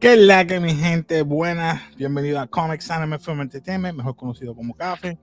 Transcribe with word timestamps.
¿Qué 0.00 0.14
es 0.14 0.18
la 0.18 0.46
que 0.46 0.60
mi 0.60 0.74
gente 0.74 1.20
buena? 1.20 1.90
Bienvenido 1.98 2.40
a 2.40 2.46
Comics 2.46 2.90
Anime 2.90 3.18
Film 3.18 3.42
Entertainment, 3.42 3.98
mejor 3.98 4.16
conocido 4.16 4.54
como 4.54 4.74
Café. 4.74 5.18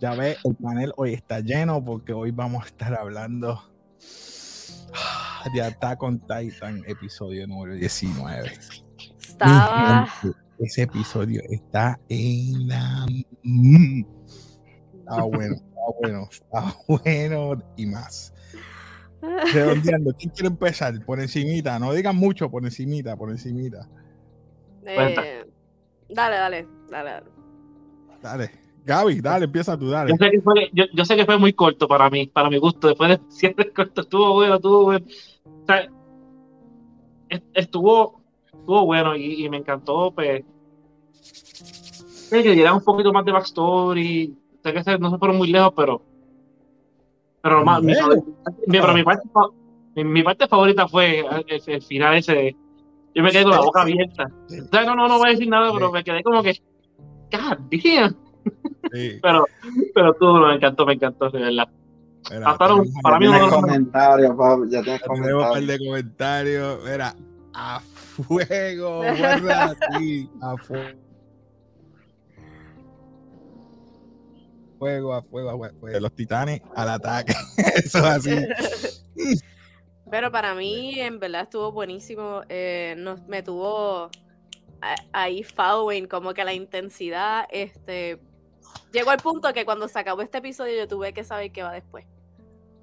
Ya 0.00 0.14
ve, 0.14 0.36
el 0.44 0.54
panel 0.54 0.92
hoy 0.98 1.14
está 1.14 1.40
lleno 1.40 1.82
porque 1.82 2.12
hoy 2.12 2.30
vamos 2.30 2.62
a 2.62 2.66
estar 2.66 2.94
hablando 2.94 3.58
de 5.54 5.62
Attack 5.62 6.02
on 6.02 6.20
Titan, 6.20 6.84
episodio 6.86 7.46
número 7.46 7.72
19. 7.76 8.52
Estaba. 9.18 10.06
Ese 10.58 10.82
episodio 10.82 11.40
está 11.48 11.98
en 12.10 12.68
la. 12.68 13.06
Está 14.98 15.22
bueno, 15.22 15.54
está 15.54 15.80
bueno, 16.02 16.28
está 16.30 16.76
bueno 16.86 17.62
y 17.78 17.86
más. 17.86 18.34
Redondeando, 19.54 20.12
¿quién 20.18 20.30
quiere 20.32 20.48
empezar? 20.48 21.02
Por 21.06 21.18
encimita, 21.18 21.78
no 21.78 21.94
digan 21.94 22.14
mucho, 22.14 22.50
por 22.50 22.62
encimita, 22.66 23.16
por 23.16 23.30
encimita. 23.30 23.88
Eh, 24.92 25.44
dale, 26.10 26.36
dale, 26.36 26.66
dale, 26.90 27.10
dale. 27.10 27.26
Dale. 28.22 28.50
Gaby, 28.84 29.20
dale, 29.20 29.44
empieza 29.44 29.78
tú, 29.78 29.90
dale. 29.90 30.10
Yo 30.12 30.16
sé, 30.16 30.30
que 30.30 30.40
fue, 30.40 30.70
yo, 30.72 30.84
yo 30.94 31.04
sé 31.04 31.14
que 31.16 31.26
fue 31.26 31.38
muy 31.38 31.52
corto 31.52 31.86
para 31.86 32.08
mí, 32.08 32.26
para 32.26 32.48
mi 32.48 32.56
gusto. 32.58 32.88
Después 32.88 33.10
de 33.10 33.20
siempre 33.28 33.70
corto, 33.74 34.00
estuvo 34.00 34.32
bueno, 34.34 34.54
estuvo 34.56 34.84
bueno. 34.84 35.04
O 35.44 35.66
sea, 35.66 35.88
est- 37.28 37.44
estuvo, 37.54 38.22
estuvo 38.46 38.86
bueno 38.86 39.14
y, 39.14 39.44
y 39.44 39.48
me 39.50 39.58
encantó, 39.58 40.10
pues. 40.14 40.42
Que 42.30 42.42
diera 42.42 42.74
un 42.74 42.82
poquito 42.82 43.12
más 43.12 43.24
de 43.24 43.32
backstory. 43.32 44.36
Sé 44.62 44.72
que 44.72 44.82
se- 44.82 44.98
no 44.98 45.10
se 45.10 45.18
fueron 45.18 45.36
muy 45.36 45.48
lejos, 45.48 45.72
pero. 45.76 46.02
Pero, 47.42 47.64
más, 47.64 47.82
mi, 47.82 47.92
Lejos. 47.94 48.16
mi- 48.66 48.78
pero 48.80 48.94
mi, 48.94 49.02
parte, 49.04 49.28
fa- 49.32 49.48
mi, 49.96 50.04
mi 50.04 50.22
parte 50.22 50.48
favorita 50.48 50.88
fue 50.88 51.20
el, 51.20 51.62
el 51.66 51.82
final 51.82 52.16
ese. 52.16 52.32
de- 52.34 52.56
Yo 53.18 53.24
me 53.24 53.30
quedé 53.32 53.42
con 53.42 53.50
la 53.52 53.60
boca 53.60 53.82
abierta. 53.82 54.30
O 54.46 54.48
sea, 54.70 54.84
no, 54.84 54.94
no, 54.94 55.08
no 55.08 55.18
voy 55.18 55.28
a 55.28 55.32
decir 55.32 55.48
nada, 55.48 55.72
pero 55.72 55.90
me 55.90 56.04
quedé 56.04 56.22
como 56.22 56.40
que. 56.40 56.52
God 57.32 57.58
damn. 57.70 58.16
Sí, 58.92 59.18
Pero, 59.22 59.44
pero 59.92 60.14
tú 60.14 60.32
me 60.34 60.54
encantó, 60.54 60.86
me 60.86 60.92
encantó, 60.94 61.28
de 61.30 61.40
verdad. 61.40 61.68
mira, 62.30 62.44
Pasaron- 62.46 62.82
tenemos- 62.84 63.02
para 63.02 63.18
mí 63.18 63.26
de 63.26 63.38
los- 63.40 63.52
comentarios, 63.54 64.36
ya 64.70 64.82
tienes 64.82 65.02
tenemos 65.02 65.18
un 65.18 65.40
par 65.40 65.48
comentarios. 65.50 65.66
de 65.66 65.78
comentarios. 65.86 66.78
Mira, 66.84 67.14
a 67.54 67.80
fuego, 67.80 68.98
guarda 68.98 69.76
así, 69.90 70.30
a 70.40 70.56
fuego. 70.56 70.98
Fuego, 74.78 75.14
a 75.14 75.22
fuego, 75.22 75.64
a 75.64 75.70
fuego. 75.70 76.00
Los 76.00 76.12
titanes 76.12 76.62
al 76.76 76.88
ataque. 76.90 77.34
Eso 77.84 77.98
es 77.98 78.04
así. 78.04 78.36
Pero 80.10 80.30
para 80.30 80.54
mí, 80.54 80.98
en 81.00 81.18
verdad, 81.18 81.42
estuvo 81.42 81.72
buenísimo. 81.72 82.42
eh, 82.48 82.94
nos, 82.98 83.26
me 83.26 83.42
tuvo 83.42 84.10
ahí 85.12 85.42
following, 85.42 86.06
como 86.06 86.34
que 86.34 86.44
la 86.44 86.54
intensidad. 86.54 87.46
Este, 87.50 88.20
llegó 88.92 89.10
al 89.10 89.18
punto 89.18 89.52
que 89.52 89.64
cuando 89.64 89.88
se 89.88 89.98
acabó 89.98 90.22
este 90.22 90.38
episodio, 90.38 90.76
yo 90.76 90.88
tuve 90.88 91.12
que 91.12 91.24
saber 91.24 91.52
qué 91.52 91.62
va 91.62 91.72
después. 91.72 92.06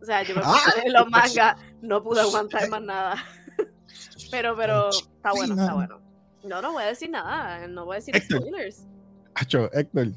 O 0.01 0.05
sea, 0.05 0.23
yo 0.23 0.35
me 0.35 0.41
puse 0.41 0.71
a 0.71 0.75
leer 0.75 0.91
los 0.91 1.09
mangas, 1.09 1.57
no 1.81 2.03
pude 2.03 2.21
aguantar 2.21 2.69
más 2.69 2.81
nada. 2.81 3.15
pero, 4.31 4.55
pero, 4.55 4.89
está 4.89 5.31
bueno, 5.31 5.55
está 5.59 5.73
bueno. 5.73 6.01
No, 6.43 6.61
no 6.61 6.73
voy 6.73 6.83
a 6.83 6.87
decir 6.87 7.09
nada, 7.09 7.67
no 7.67 7.85
voy 7.85 7.95
a 7.95 7.99
decir 7.99 8.15
Héctor. 8.15 8.41
spoilers. 8.41 8.85
Hacho, 9.33 9.71
Héctor. 9.73 10.09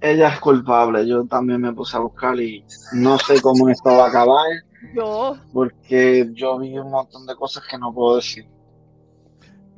Ella 0.00 0.28
es 0.30 0.40
culpable, 0.40 1.06
yo 1.06 1.24
también 1.26 1.60
me 1.60 1.72
puse 1.72 1.96
a 1.96 2.00
buscar 2.00 2.38
y 2.40 2.64
no 2.92 3.16
sé 3.20 3.40
cómo 3.40 3.68
esto 3.68 3.90
va 3.90 4.06
a 4.06 4.08
acabar 4.08 4.48
Yo, 4.94 5.36
porque 5.52 6.30
yo 6.34 6.58
vi 6.58 6.78
un 6.78 6.90
montón 6.90 7.26
de 7.26 7.34
cosas 7.36 7.64
que 7.70 7.78
no 7.78 7.92
puedo 7.94 8.16
decir. 8.16 8.46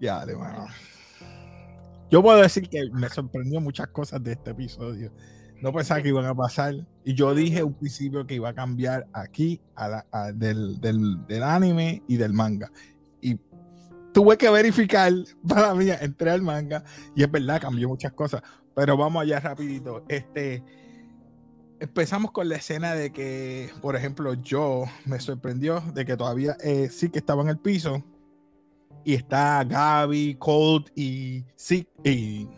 Ya, 0.01 0.25
de 0.27 0.35
bueno. 0.35 0.67
Yo 2.11 2.23
puedo 2.23 2.41
decir 2.41 2.69
que 2.69 2.89
me 2.93 3.09
sorprendió 3.09 3.61
muchas 3.61 3.89
cosas 3.89 4.23
de 4.23 4.33
este 4.33 4.51
episodio. 4.51 5.13
No 5.61 5.73
pensaba 5.73 6.03
que 6.03 6.09
iban 6.09 6.27
a 6.27 6.35
pasar. 6.35 6.75
Y 7.05 7.15
yo 7.15 7.35
dije 7.35 7.63
un 7.63 7.75
principio 7.75 8.27
que 8.27 8.35
iba 8.35 8.49
a 8.51 8.55
cambiar 8.55 9.07
aquí 9.13 9.61
a 9.75 9.89
la- 9.89 10.07
a- 10.13 10.33
del, 10.33 10.81
del- 10.81 11.27
del 11.27 11.43
anime 11.43 12.03
y 12.09 12.17
del 12.17 12.33
manga. 12.33 12.71
Y 13.21 13.39
tuve 14.13 14.37
que 14.37 14.49
verificar 14.51 15.13
para 15.49 15.75
mí, 15.75 15.87
entré 16.01 16.31
al 16.31 16.43
manga 16.43 16.85
y 17.17 17.23
es 17.23 17.31
verdad, 17.31 17.61
cambió 17.61 17.89
muchas 17.89 18.13
cosas. 18.13 18.43
Pero 18.75 18.97
vamos 18.97 19.23
allá 19.23 19.41
rapidito. 19.41 20.05
Este, 20.09 20.63
empezamos 21.81 22.31
con 22.31 22.49
la 22.49 22.57
escena 22.57 22.95
de 22.95 23.13
que, 23.13 23.71
por 23.81 23.97
ejemplo, 23.97 24.35
yo 24.35 24.85
me 25.05 25.21
sorprendió 25.21 25.81
de 25.93 26.05
que 26.05 26.17
todavía 26.17 26.57
eh, 26.63 26.89
sí 26.91 27.11
que 27.11 27.19
estaba 27.19 27.43
en 27.43 27.49
el 27.49 27.59
piso 27.59 28.03
y 29.05 29.15
está 29.15 29.63
Gaby, 29.65 30.37
Colt 30.37 30.89
y, 30.95 31.45
sí, 31.57 31.87
y 32.05 32.49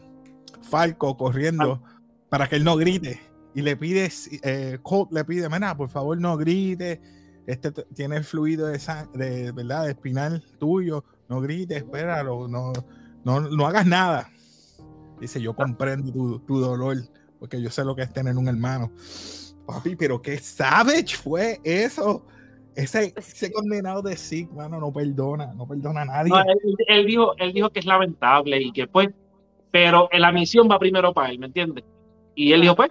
Falco 0.63 1.17
corriendo 1.17 1.83
para 2.29 2.49
que 2.49 2.57
él 2.57 2.65
no 2.65 2.77
grite. 2.77 3.21
Y 3.55 3.63
le 3.63 3.77
pide, 3.77 4.11
eh, 4.43 4.79
Colt 4.83 5.13
le 5.13 5.25
pide, 5.25 5.49
mira, 5.49 5.77
por 5.77 5.89
favor 5.89 6.19
no 6.19 6.37
grite. 6.37 7.01
Este 7.47 7.71
tiene 7.71 8.17
el 8.17 8.25
fluido 8.25 8.67
de, 8.67 8.79
de 9.15 9.53
verdad, 9.53 9.85
de 9.85 9.91
espinal 9.91 10.43
tuyo. 10.59 11.05
No 11.29 11.41
grites, 11.41 11.79
espéralo, 11.79 12.47
no, 12.49 12.73
no, 13.25 13.41
no 13.41 13.67
hagas 13.67 13.87
nada. 13.87 14.31
Dice, 15.21 15.41
yo 15.41 15.57
comprendo 15.57 16.13
tu, 16.13 16.39
tu 16.41 16.61
dolor, 16.61 16.99
porque 17.39 17.61
yo 17.61 17.71
sé 17.71 17.85
lo 17.85 17.95
que 17.95 18.03
es 18.03 18.13
tener 18.13 18.37
un 18.37 18.49
hermano. 18.49 18.91
Papi, 19.67 19.97
pero 19.97 20.23
qué 20.23 20.39
savage 20.39 21.17
fue 21.17 21.61
eso. 21.65 22.25
Ese, 22.75 23.15
ese 23.17 23.51
condenado 23.51 24.03
de 24.03 24.17
Sig, 24.17 24.51
mano, 24.53 24.79
no 24.79 24.93
perdona, 24.93 25.55
no 25.55 25.67
perdona 25.67 26.03
a 26.03 26.05
nadie. 26.05 26.31
No, 26.31 26.41
él, 26.41 26.77
él 26.87 27.07
dijo, 27.07 27.35
él 27.39 27.53
dijo 27.53 27.71
que 27.71 27.81
es 27.81 27.87
lamentable 27.87 28.61
y 28.61 28.71
que 28.71 28.87
pues, 28.87 29.09
pero 29.71 30.09
la 30.13 30.31
misión 30.31 30.69
va 30.71 30.79
primero 30.79 31.13
para 31.13 31.31
él, 31.31 31.39
¿me 31.39 31.47
entiendes? 31.47 31.85
Y 32.35 32.53
él 32.53 32.61
dijo, 32.61 32.77
pues, 32.77 32.91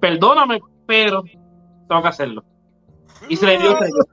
perdóname, 0.00 0.60
pero 0.86 1.24
tengo 1.88 2.02
que 2.02 2.08
hacerlo. 2.08 2.44
Y 3.28 3.36
se 3.36 3.46
le 3.46 3.58
dio, 3.58 3.76
se 3.78 3.84
le 3.84 3.86
dio. 3.86 4.04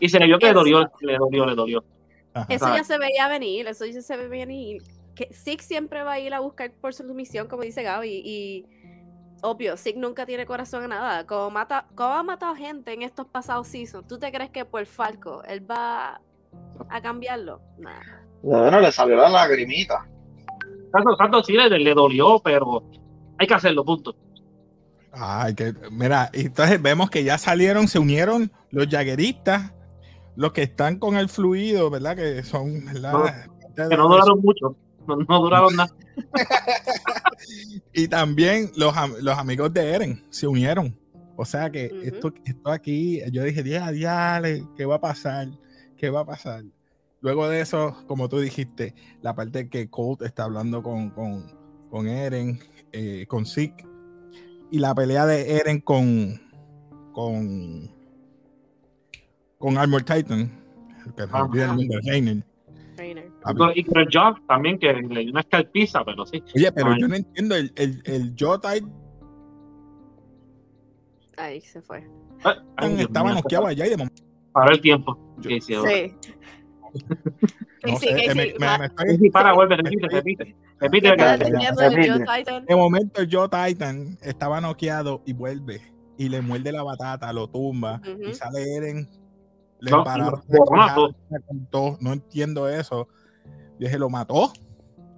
y 0.00 0.08
se 0.08 0.18
le 0.18 0.26
vio 0.26 0.38
que 0.38 0.46
le 0.46 0.52
dolió, 0.52 0.90
le 1.00 1.16
dolió, 1.16 1.46
le 1.46 1.54
dolió. 1.54 1.84
Ajá. 2.34 2.46
Eso 2.48 2.66
ya 2.74 2.84
se 2.84 2.98
veía 2.98 3.28
venir, 3.28 3.66
eso 3.66 3.86
ya 3.86 4.02
se 4.02 4.16
veía 4.16 4.46
venir. 4.46 4.82
Que 5.14 5.32
Sig 5.32 5.62
siempre 5.62 6.02
va 6.02 6.12
a 6.12 6.20
ir 6.20 6.34
a 6.34 6.40
buscar 6.40 6.72
por 6.72 6.94
su 6.94 7.04
misión, 7.14 7.48
como 7.48 7.62
dice 7.62 7.82
Gaby, 7.82 8.22
y 8.24 8.66
obvio, 9.42 9.76
Sig 9.76 9.96
nunca 9.96 10.26
tiene 10.26 10.46
corazón 10.46 10.84
a 10.84 10.88
nada. 10.88 11.26
Como, 11.26 11.50
mata, 11.50 11.86
como 11.94 12.14
ha 12.14 12.22
matado 12.22 12.54
gente 12.54 12.92
en 12.92 13.02
estos 13.02 13.26
pasados 13.26 13.68
seasons, 13.68 14.06
¿tú 14.06 14.18
te 14.18 14.30
crees 14.32 14.50
que 14.50 14.64
por 14.64 14.84
Falco 14.86 15.42
él 15.44 15.68
va 15.68 16.20
a 16.88 17.00
cambiarlo? 17.00 17.60
Nah. 17.78 18.00
Bueno, 18.42 18.80
le 18.80 18.90
salió 18.92 19.16
la 19.16 19.28
lagrimita. 19.28 20.06
Santo, 20.92 21.16
Santo 21.16 21.42
sí 21.42 21.52
le, 21.52 21.68
le 21.68 21.94
dolió, 21.94 22.40
pero 22.40 22.82
hay 23.38 23.46
que 23.46 23.54
hacerlo, 23.54 23.84
punto. 23.84 24.14
Ay, 25.12 25.54
que, 25.54 25.74
mira, 25.90 26.30
y 26.32 26.46
entonces 26.46 26.80
vemos 26.80 27.10
que 27.10 27.24
ya 27.24 27.36
salieron, 27.38 27.88
se 27.88 27.98
unieron 27.98 28.52
los 28.70 28.86
jagueristas, 28.88 29.72
los 30.36 30.52
que 30.52 30.62
están 30.62 30.98
con 30.98 31.16
el 31.16 31.28
fluido, 31.28 31.90
¿verdad? 31.90 32.16
Que 32.16 32.42
son, 32.42 32.84
¿verdad? 32.86 33.46
Que 33.76 33.96
no 33.96 34.08
duraron 34.08 34.40
mucho, 34.40 34.76
no, 35.06 35.16
no 35.16 35.40
duraron 35.40 35.76
nada. 35.76 35.94
Y 37.92 38.08
también 38.08 38.70
los, 38.76 38.94
los 39.20 39.38
amigos 39.38 39.72
de 39.72 39.90
Eren 39.90 40.24
se 40.30 40.46
unieron. 40.46 40.96
O 41.36 41.44
sea 41.44 41.70
que 41.70 41.90
esto, 42.02 42.32
esto 42.44 42.70
aquí, 42.70 43.20
yo 43.32 43.42
dije, 43.44 43.64
ya, 43.64 43.90
diale, 43.90 44.66
¿qué 44.76 44.84
va 44.84 44.96
a 44.96 45.00
pasar? 45.00 45.48
¿Qué 45.96 46.10
va 46.10 46.20
a 46.20 46.26
pasar? 46.26 46.64
Luego 47.20 47.48
de 47.48 47.60
eso, 47.60 47.96
como 48.06 48.28
tú 48.28 48.38
dijiste, 48.40 48.94
la 49.22 49.34
parte 49.34 49.68
que 49.68 49.88
Colt 49.88 50.22
está 50.22 50.44
hablando 50.44 50.82
con, 50.82 51.10
con, 51.10 51.46
con 51.90 52.06
Eren, 52.06 52.60
eh, 52.92 53.26
con 53.26 53.46
Zeke, 53.46 53.86
y 54.70 54.78
la 54.78 54.94
pelea 54.94 55.26
de 55.26 55.56
Eren 55.56 55.80
con 55.80 56.40
con 57.12 57.90
con 59.58 59.76
Armor 59.76 60.02
Titan, 60.02 60.50
que 61.16 61.22
olvida 61.22 61.64
el 61.64 61.76
nombre, 61.76 61.98
Reiner. 62.04 62.49
Trainer. 63.00 63.30
Y 63.50 63.54
con- 63.56 63.72
Y 63.74 63.84
con 63.84 63.98
el 64.02 64.08
John 64.12 64.34
también, 64.46 64.78
que 64.78 64.92
le 64.92 65.20
dio 65.22 65.30
una 65.30 65.40
escalpiza, 65.40 66.04
pero 66.04 66.26
sí. 66.26 66.42
Oye, 66.54 66.70
pero 66.72 66.90
Ay. 66.92 67.00
yo 67.00 67.08
no 67.08 67.14
entiendo 67.16 67.54
el, 67.56 67.72
el, 67.76 68.02
el 68.04 68.34
Jotai 68.38 68.82
Ahí 71.38 71.60
se 71.62 71.80
fue. 71.80 72.06
Ay, 72.44 72.54
ay, 72.76 73.00
estaba 73.00 73.32
noqueado 73.32 73.66
allá 73.66 73.86
y 73.86 73.90
de 73.90 73.96
momento 73.96 74.22
Para 74.52 74.72
el 74.72 74.80
tiempo. 74.80 75.18
Yo- 75.38 75.50
Sí, 75.60 75.74
no 77.86 77.96
Sí, 77.96 78.08
sé, 78.08 78.14
que 78.14 78.24
eh, 78.26 78.34
me- 78.34 78.42
sí, 78.50 78.54
me- 78.58 78.66
va- 78.66 78.78
me 78.78 78.86
estoy- 78.86 79.16
Sí, 79.16 79.30
para, 79.30 79.52
vuelve, 79.54 79.76
repite, 79.76 80.06
repite. 80.08 80.56
Repite. 80.80 81.06
¿Qué 81.16 81.22
estás 81.22 81.38
que-? 82.44 82.60
De 82.68 82.76
momento, 82.76 83.22
Joe 83.30 83.48
Titan 83.48 84.18
estaba 84.22 84.60
noqueado 84.60 85.22
y 85.24 85.32
vuelve 85.32 85.80
y 86.18 86.28
le 86.28 86.42
muerde 86.42 86.72
la 86.72 86.82
batata, 86.82 87.32
lo 87.32 87.48
tumba 87.48 88.02
y 88.04 88.24
Ujú. 88.26 88.34
sale 88.34 88.76
Eren. 88.76 89.08
Le 89.80 89.90
No, 89.90 90.04
pararon 90.04 90.42
lo- 90.48 90.64
lo 90.66 90.76
la 90.76 90.86
mató. 90.86 91.14
contó, 91.46 91.96
No 92.00 92.12
entiendo 92.12 92.68
eso. 92.68 93.08
Dije, 93.78 93.98
lo 93.98 94.10
mató, 94.10 94.52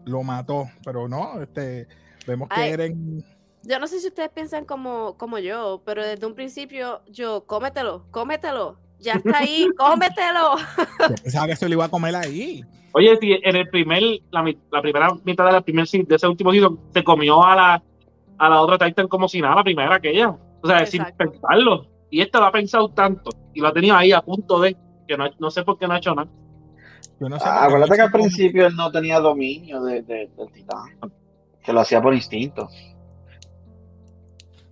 lo 0.05 0.23
mató, 0.23 0.67
pero 0.85 1.09
no, 1.09 1.43
este, 1.43 1.89
vemos 2.27 2.49
que 2.49 2.61
Ay. 2.61 2.71
Eren. 2.73 3.25
Yo 3.65 3.79
no 3.79 3.87
sé 3.87 4.01
si 4.01 4.09
ustedes 4.09 4.31
piensan 4.31 4.65
como, 4.65 5.17
como 5.17 5.39
yo, 5.39 5.83
pero 5.85 6.05
desde 6.05 6.27
un 6.27 6.35
principio 6.35 7.03
yo, 7.11 7.45
cómetelo, 7.47 8.05
cómetelo. 8.11 8.79
Ya 8.99 9.15
está 9.15 9.39
ahí, 9.39 9.67
cómetelo. 9.79 10.57
Yo 11.09 11.15
pensaba 11.23 11.47
que 11.49 11.57
se 11.57 11.69
lo 11.69 11.75
iba 11.75 11.85
a 11.85 11.89
comer 11.89 12.15
ahí. 12.15 12.65
Oye, 12.95 13.17
si 13.21 13.33
en 13.33 13.57
el 13.57 13.69
primer, 13.69 14.03
la, 14.31 14.43
primera 14.83 15.09
mitad 15.25 15.47
de 15.47 15.53
la 15.53 15.61
primer 15.61 15.87
de 15.89 16.15
ese 16.15 16.29
último 16.29 16.53
season 16.53 16.79
se 16.93 17.03
comió 17.03 17.43
a 17.45 17.57
la, 17.57 17.83
a 18.39 18.49
la 18.49 18.61
otra 18.61 18.79
Titan 18.87 19.09
como 19.09 19.29
si 19.29 19.41
nada, 19.41 19.57
la 19.57 19.65
primera 19.65 19.95
aquella. 19.97 20.37
O 20.63 20.67
sea, 20.69 20.85
sin 20.87 21.01
Exacto. 21.03 21.25
pensarlo. 21.33 21.87
Y 22.13 22.21
este 22.21 22.39
lo 22.39 22.45
ha 22.45 22.53
pensado 22.53 22.91
tanto 22.91 23.31
y 23.55 23.61
lo 23.61 23.69
ha 23.69 23.73
tenido 23.73 23.97
ahí 23.97 24.13
a 24.13 24.21
punto 24.21 24.61
de 24.61 24.77
que 25.09 25.17
no, 25.17 25.25
no 25.41 25.51
sé 25.51 25.65
por 25.65 25.79
qué 25.79 25.89
no 25.89 25.95
ha 25.95 25.99
hecho 25.99 26.15
nada. 26.15 26.31
Yo 27.19 27.29
no 27.29 27.39
sé 27.39 27.45
Ah, 27.47 27.65
por 27.65 27.83
acuérdate 27.83 27.95
que 27.97 28.03
al 28.03 28.13
principio 28.13 28.67
él 28.67 28.77
no 28.77 28.93
tenía 28.93 29.19
dominio 29.19 29.83
de, 29.83 30.03
de- 30.03 30.31
del 30.37 30.53
titán. 30.53 30.83
Que 31.65 31.73
lo 31.73 31.81
hacía 31.81 32.03
por 32.03 32.13
instinto. 32.15 32.69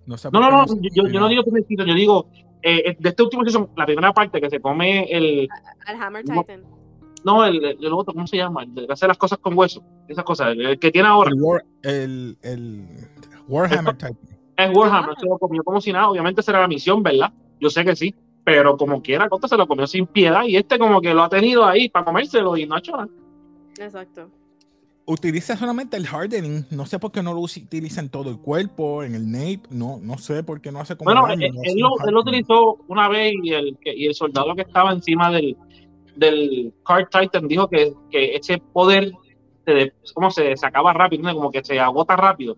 No, 0.05 0.17
sé 0.17 0.29
No, 0.31 0.39
por 0.39 0.51
no, 0.51 0.65
qué 0.65 0.75
no, 0.75 0.81
yo, 0.93 1.07
yo 1.11 1.19
no 1.19 1.27
digo 1.29 1.43
primer 1.43 1.65
season, 1.65 1.85
yo 1.87 1.93
digo 1.95 2.29
eh, 2.61 2.95
de 2.99 3.09
este 3.09 3.23
último 3.23 3.43
season, 3.43 3.69
la 3.75 3.85
primera 3.85 4.13
parte 4.13 4.39
que 4.39 4.49
se 4.49 4.59
come 4.59 5.03
el, 5.11 5.47
Al 5.87 6.01
Hammer 6.01 6.23
No. 6.27 6.41
Titan. 6.41 6.63
no, 7.23 7.45
el, 7.45 7.63
el, 7.63 7.77
el 7.85 7.93
otro, 7.93 8.13
¿cómo 8.13 8.27
se 8.27 8.37
llama? 8.37 8.63
El 8.63 8.73
de 8.75 8.85
hacer 8.89 9.07
las 9.07 9.17
cosas 9.17 9.39
con 9.39 9.57
hueso, 9.57 9.83
esas 10.07 10.23
cosas, 10.23 10.49
el, 10.49 10.61
el 10.65 10.79
que 10.79 10.91
tiene 10.91 11.07
ahora. 11.07 11.31
El, 11.31 11.41
War, 11.41 11.63
el, 11.83 12.37
el 12.43 12.87
Warhammer 13.47 13.97
type. 13.97 14.19
Es 14.57 14.75
Warhammer, 14.75 15.11
Ah. 15.11 15.19
se 15.19 15.25
lo 15.25 15.37
comió 15.37 15.63
como 15.63 15.81
si 15.81 15.91
nada. 15.91 16.09
Obviamente 16.09 16.41
será 16.43 16.59
la 16.61 16.67
misión, 16.67 17.01
¿verdad? 17.03 17.31
Yo 17.59 17.69
sé 17.69 17.83
que 17.85 17.95
sí. 17.95 18.13
Pero 18.43 18.75
como 18.75 19.01
quiera, 19.01 19.29
Costa 19.29 19.47
se 19.47 19.55
lo 19.57 19.67
comió 19.67 19.85
sin 19.87 20.07
piedad. 20.07 20.43
Y 20.45 20.55
este 20.57 20.79
como 20.79 20.99
que 21.01 21.13
lo 21.13 21.23
ha 21.23 21.29
tenido 21.29 21.63
ahí 21.65 21.89
para 21.89 22.05
comérselo 22.05 22.57
y 22.57 22.65
no 22.65 22.75
ha 22.75 22.79
hecho 22.79 22.91
nada. 22.93 23.07
Exacto. 23.79 24.29
Utiliza 25.05 25.57
solamente 25.57 25.97
el 25.97 26.05
hardening. 26.05 26.65
No 26.71 26.85
sé 26.85 26.97
por 26.99 27.11
qué 27.11 27.21
no 27.21 27.33
lo 27.33 27.41
utiliza 27.41 28.01
en 28.01 28.09
todo 28.09 28.29
el 28.29 28.37
cuerpo, 28.39 29.03
en 29.03 29.15
el 29.15 29.29
nape. 29.31 29.61
No, 29.69 29.99
no 30.01 30.17
sé 30.17 30.43
por 30.43 30.61
qué 30.61 30.71
no 30.71 30.79
hace 30.79 30.95
como. 30.95 31.11
Bueno, 31.11 31.27
daño, 31.27 31.47
él, 31.47 31.53
no 31.55 31.61
él 31.63 31.79
lo, 31.79 32.07
él 32.07 32.17
utilizó 32.17 32.77
una 32.87 33.09
vez 33.09 33.33
y 33.43 33.53
el, 33.53 33.77
y 33.83 34.05
el 34.07 34.13
soldado 34.13 34.55
que 34.55 34.61
estaba 34.61 34.91
encima 34.91 35.31
del, 35.31 35.57
del 36.15 36.73
Card 36.85 37.07
Titan 37.11 37.47
dijo 37.47 37.67
que, 37.67 37.93
que 38.09 38.35
ese 38.35 38.59
poder 38.59 39.11
se, 39.65 39.93
como 40.13 40.31
se, 40.31 40.55
se 40.55 40.65
acaba 40.65 40.93
rápido, 40.93 41.33
como 41.33 41.51
que 41.51 41.63
se 41.63 41.79
agota 41.79 42.15
rápido. 42.15 42.57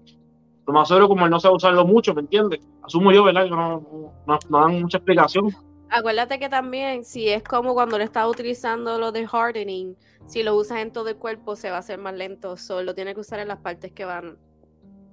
Lo 0.65 0.73
más 0.73 0.87
seguro, 0.87 1.09
como 1.09 1.25
él 1.25 1.31
no 1.31 1.39
sabe 1.39 1.55
usarlo 1.55 1.85
mucho, 1.85 2.13
¿me 2.13 2.21
entiendes? 2.21 2.61
Asumo 2.83 3.11
yo, 3.11 3.23
¿verdad? 3.23 3.43
Que 3.43 3.49
no, 3.49 4.13
no, 4.25 4.39
no 4.49 4.59
dan 4.61 4.81
mucha 4.81 4.97
explicación. 4.97 5.53
Acuérdate 5.89 6.39
que 6.39 6.49
también, 6.49 7.03
si 7.03 7.29
es 7.29 7.43
como 7.43 7.73
cuando 7.73 7.97
le 7.97 8.05
estaba 8.05 8.27
utilizando 8.27 8.97
lo 8.97 9.11
de 9.11 9.27
hardening, 9.31 9.95
si 10.25 10.41
lo 10.41 10.55
usas 10.55 10.79
en 10.79 10.91
todo 10.91 11.09
el 11.09 11.17
cuerpo 11.17 11.55
se 11.55 11.69
va 11.69 11.77
a 11.77 11.79
hacer 11.79 11.99
más 11.99 12.15
lento. 12.15 12.57
Solo 12.57 12.95
tiene 12.95 13.13
que 13.13 13.19
usar 13.19 13.39
en 13.39 13.49
las 13.49 13.59
partes 13.59 13.91
que 13.91 14.05
van. 14.05 14.37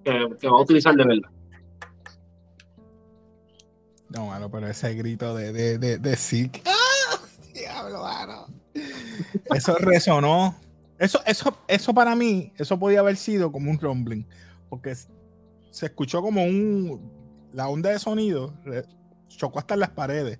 Que, 0.04 0.28
que 0.40 0.48
va 0.48 0.56
a 0.56 0.62
utilizar 0.62 0.94
de 0.94 1.04
verdad. 1.04 1.30
No, 4.08 4.26
mano, 4.26 4.50
pero 4.50 4.68
ese 4.68 4.94
grito 4.94 5.34
de, 5.34 5.52
de, 5.52 5.78
de, 5.78 5.98
de 5.98 6.16
Zeke. 6.16 6.62
¡Ah! 6.66 7.18
Diablo, 7.52 8.02
mano. 8.02 8.46
Eso 9.54 9.74
resonó. 9.78 10.54
Eso, 10.98 11.20
eso, 11.26 11.56
eso 11.66 11.94
para 11.94 12.14
mí, 12.14 12.52
eso 12.56 12.78
podía 12.78 13.00
haber 13.00 13.16
sido 13.16 13.52
como 13.52 13.70
un 13.70 13.78
rumbling. 13.78 14.26
Porque 14.68 14.94
se 15.70 15.86
escuchó 15.86 16.20
como 16.22 16.44
un. 16.44 17.10
La 17.52 17.68
onda 17.68 17.90
de 17.90 17.98
sonido 17.98 18.54
re- 18.64 18.84
chocó 19.28 19.58
hasta 19.58 19.74
en 19.74 19.80
las 19.80 19.90
paredes. 19.90 20.38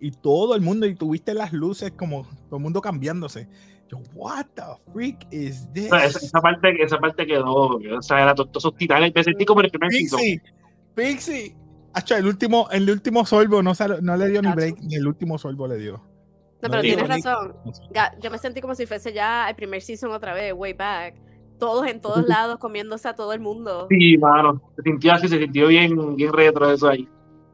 Y 0.00 0.10
todo 0.10 0.54
el 0.54 0.60
mundo, 0.60 0.86
y 0.86 0.94
tuviste 0.94 1.32
las 1.32 1.52
luces 1.52 1.92
como 1.92 2.24
todo 2.48 2.56
el 2.56 2.62
mundo 2.62 2.80
cambiándose. 2.80 3.48
Yo, 3.88 3.98
what 4.14 4.46
the 4.54 4.62
freak 4.92 5.26
is 5.30 5.68
this? 5.72 5.92
O 5.92 5.96
sea, 5.96 6.06
esa, 6.06 6.18
esa 6.18 6.40
parte, 6.40 6.82
esa 6.82 6.98
parte 6.98 7.26
quedó, 7.26 7.44
o 7.76 8.02
sea, 8.02 8.22
era 8.22 8.34
todos 8.34 8.50
esos 8.56 8.74
titanes. 8.76 9.12
Me 9.14 9.22
sentí 9.22 9.44
como 9.44 9.60
el 9.60 9.70
primer. 9.70 9.90
Pixie, 9.90 10.42
Pixie. 10.94 11.56
Acho, 11.94 12.16
el 12.16 12.26
último, 12.26 12.68
el 12.70 12.88
último 12.90 13.24
sorbo 13.26 13.62
no, 13.62 13.74
sal- 13.74 13.98
no 14.02 14.16
le 14.16 14.28
dio 14.28 14.40
ni 14.42 14.50
break, 14.52 14.78
ni 14.80 14.94
el 14.94 15.06
último 15.06 15.36
sorbo 15.38 15.68
le 15.68 15.76
dio. 15.76 15.92
No, 16.62 16.68
No 16.68 16.70
pero 16.70 16.82
digo 16.82 16.96
tienes 16.98 17.24
razón. 17.24 17.54
Yo 18.20 18.30
me 18.30 18.38
sentí 18.38 18.60
como 18.60 18.74
si 18.74 18.86
fuese 18.86 19.12
ya 19.12 19.48
el 19.48 19.54
primer 19.56 19.82
season 19.82 20.10
otra 20.12 20.32
vez, 20.32 20.52
way 20.54 20.72
back. 20.72 21.14
Todos 21.62 21.86
en 21.86 22.00
todos 22.00 22.26
lados 22.26 22.58
comiéndose 22.58 23.06
a 23.06 23.14
todo 23.14 23.32
el 23.32 23.38
mundo. 23.38 23.86
Sí, 23.88 24.18
mano. 24.18 24.60
Se 24.74 24.82
sintió 24.82 25.12
así, 25.12 25.28
se 25.28 25.38
sintió 25.38 25.68
bien, 25.68 26.16
bien 26.16 26.32
retro 26.32 26.68
eso 26.72 26.88
ahí. 26.88 27.08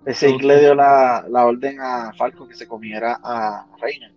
Ese 0.06 0.28
Ike 0.28 0.46
le 0.46 0.60
dio 0.60 0.74
la, 0.74 1.26
la 1.28 1.44
orden 1.44 1.78
a 1.78 2.14
Falco 2.14 2.48
que 2.48 2.54
se 2.54 2.66
comiera 2.66 3.20
a 3.22 3.66
Reina. 3.78 4.10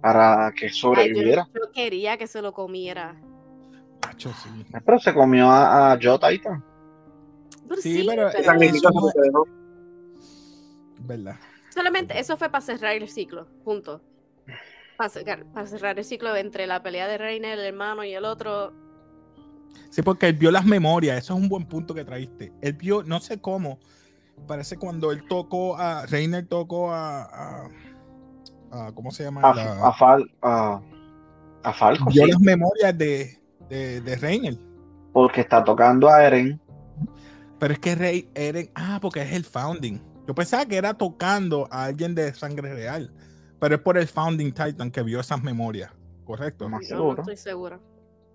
Para 0.00 0.50
que 0.50 0.64
Ay, 0.66 0.70
yo, 0.72 0.76
sobreviviera. 0.78 1.48
yo 1.54 1.70
quería 1.72 2.16
que 2.16 2.26
se 2.26 2.42
lo 2.42 2.52
comiera. 2.52 3.14
Sí. 4.18 4.28
Pero 4.84 4.98
se 4.98 5.14
comió 5.14 5.48
a, 5.48 5.92
a 5.92 5.98
Joe 6.02 6.18
Titan. 6.18 6.64
Pero 7.68 7.80
Sí, 7.80 8.00
sí, 8.00 8.06
pero- 8.08 8.30
eso-. 8.30 9.44
¿Verdad? 10.98 11.36
solamente 11.72 12.18
eso 12.18 12.36
fue 12.36 12.48
para 12.48 12.62
cerrar 12.62 12.94
el 12.96 13.08
ciclo, 13.08 13.46
punto. 13.64 14.00
Para 14.96 15.10
cerrar, 15.10 15.44
para 15.52 15.66
cerrar 15.66 15.98
el 15.98 16.04
ciclo 16.04 16.34
entre 16.36 16.66
la 16.66 16.82
pelea 16.82 17.08
de 17.08 17.18
Reina, 17.18 17.52
el 17.52 17.60
hermano 17.60 18.04
y 18.04 18.12
el 18.14 18.24
otro. 18.24 18.72
Sí, 19.90 20.02
porque 20.02 20.28
él 20.28 20.34
vio 20.34 20.50
las 20.50 20.64
memorias. 20.64 21.18
Eso 21.18 21.34
es 21.34 21.40
un 21.40 21.48
buen 21.48 21.64
punto 21.66 21.94
que 21.94 22.04
traíste. 22.04 22.52
Él 22.60 22.74
vio, 22.74 23.02
no 23.02 23.20
sé 23.20 23.40
cómo, 23.40 23.78
parece 24.46 24.76
cuando 24.76 25.12
él 25.12 25.26
tocó 25.28 25.76
a. 25.76 26.06
Reiner 26.06 26.46
tocó 26.46 26.92
a. 26.92 27.22
a- 27.22 27.68
a- 28.70 28.92
¿Cómo 28.94 29.10
se 29.10 29.24
llama? 29.24 29.40
A, 29.42 29.54
La- 29.54 29.88
a, 29.88 29.92
Fal, 29.92 30.30
a, 30.42 30.80
a 31.62 31.72
Falco, 31.72 32.06
vio 32.10 32.24
sí, 32.24 32.30
las 32.30 32.40
memorias 32.40 32.96
de, 32.96 33.38
de, 33.68 34.00
de 34.00 34.16
Reiner. 34.16 34.56
porque 35.12 35.40
está 35.42 35.62
tocando 35.64 36.08
a 36.08 36.24
Eren. 36.24 36.60
Pero 37.58 37.74
es 37.74 37.78
que 37.80 37.94
Rey 37.94 38.28
Eren. 38.34 38.70
Ah, 38.74 38.98
porque 39.00 39.22
es 39.22 39.32
el 39.32 39.44
founding. 39.44 40.00
Yo 40.26 40.34
pensaba 40.34 40.64
que 40.66 40.76
era 40.76 40.94
tocando 40.94 41.68
a 41.70 41.84
alguien 41.84 42.14
de 42.14 42.32
sangre 42.34 42.72
real. 42.74 43.12
Pero 43.62 43.76
es 43.76 43.80
por 43.80 43.96
el 43.96 44.08
founding 44.08 44.50
Titan 44.50 44.90
que 44.90 45.04
vio 45.04 45.20
esas 45.20 45.40
memorias. 45.40 45.92
Correcto. 46.24 46.68
Más 46.68 46.80
Yo 46.88 46.96
no 46.96 47.00
seguro. 47.02 47.22
estoy 47.22 47.36
segura. 47.36 47.80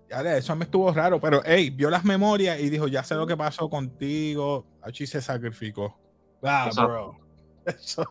Ya, 0.08 0.22
eso 0.38 0.56
me 0.56 0.64
estuvo 0.64 0.90
raro, 0.90 1.20
pero 1.20 1.42
hey, 1.44 1.68
vio 1.68 1.90
las 1.90 2.02
memorias 2.02 2.58
y 2.58 2.70
dijo, 2.70 2.88
ya 2.88 3.04
sé 3.04 3.14
lo 3.14 3.26
que 3.26 3.36
pasó 3.36 3.68
contigo. 3.68 4.64
Achi 4.80 5.06
se 5.06 5.20
sacrificó. 5.20 5.98
Ah, 6.42 6.70
bro. 6.74 7.18
Eso. 7.66 8.10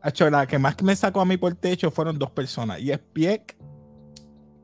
Acho, 0.00 0.30
la 0.30 0.46
que 0.46 0.58
más 0.58 0.82
me 0.82 0.96
sacó 0.96 1.20
a 1.20 1.26
mí 1.26 1.36
por 1.36 1.52
el 1.52 1.58
techo 1.58 1.90
fueron 1.90 2.18
dos 2.18 2.30
personas, 2.30 2.80
y 2.80 2.90
es 2.90 2.98
Pieck 2.98 3.54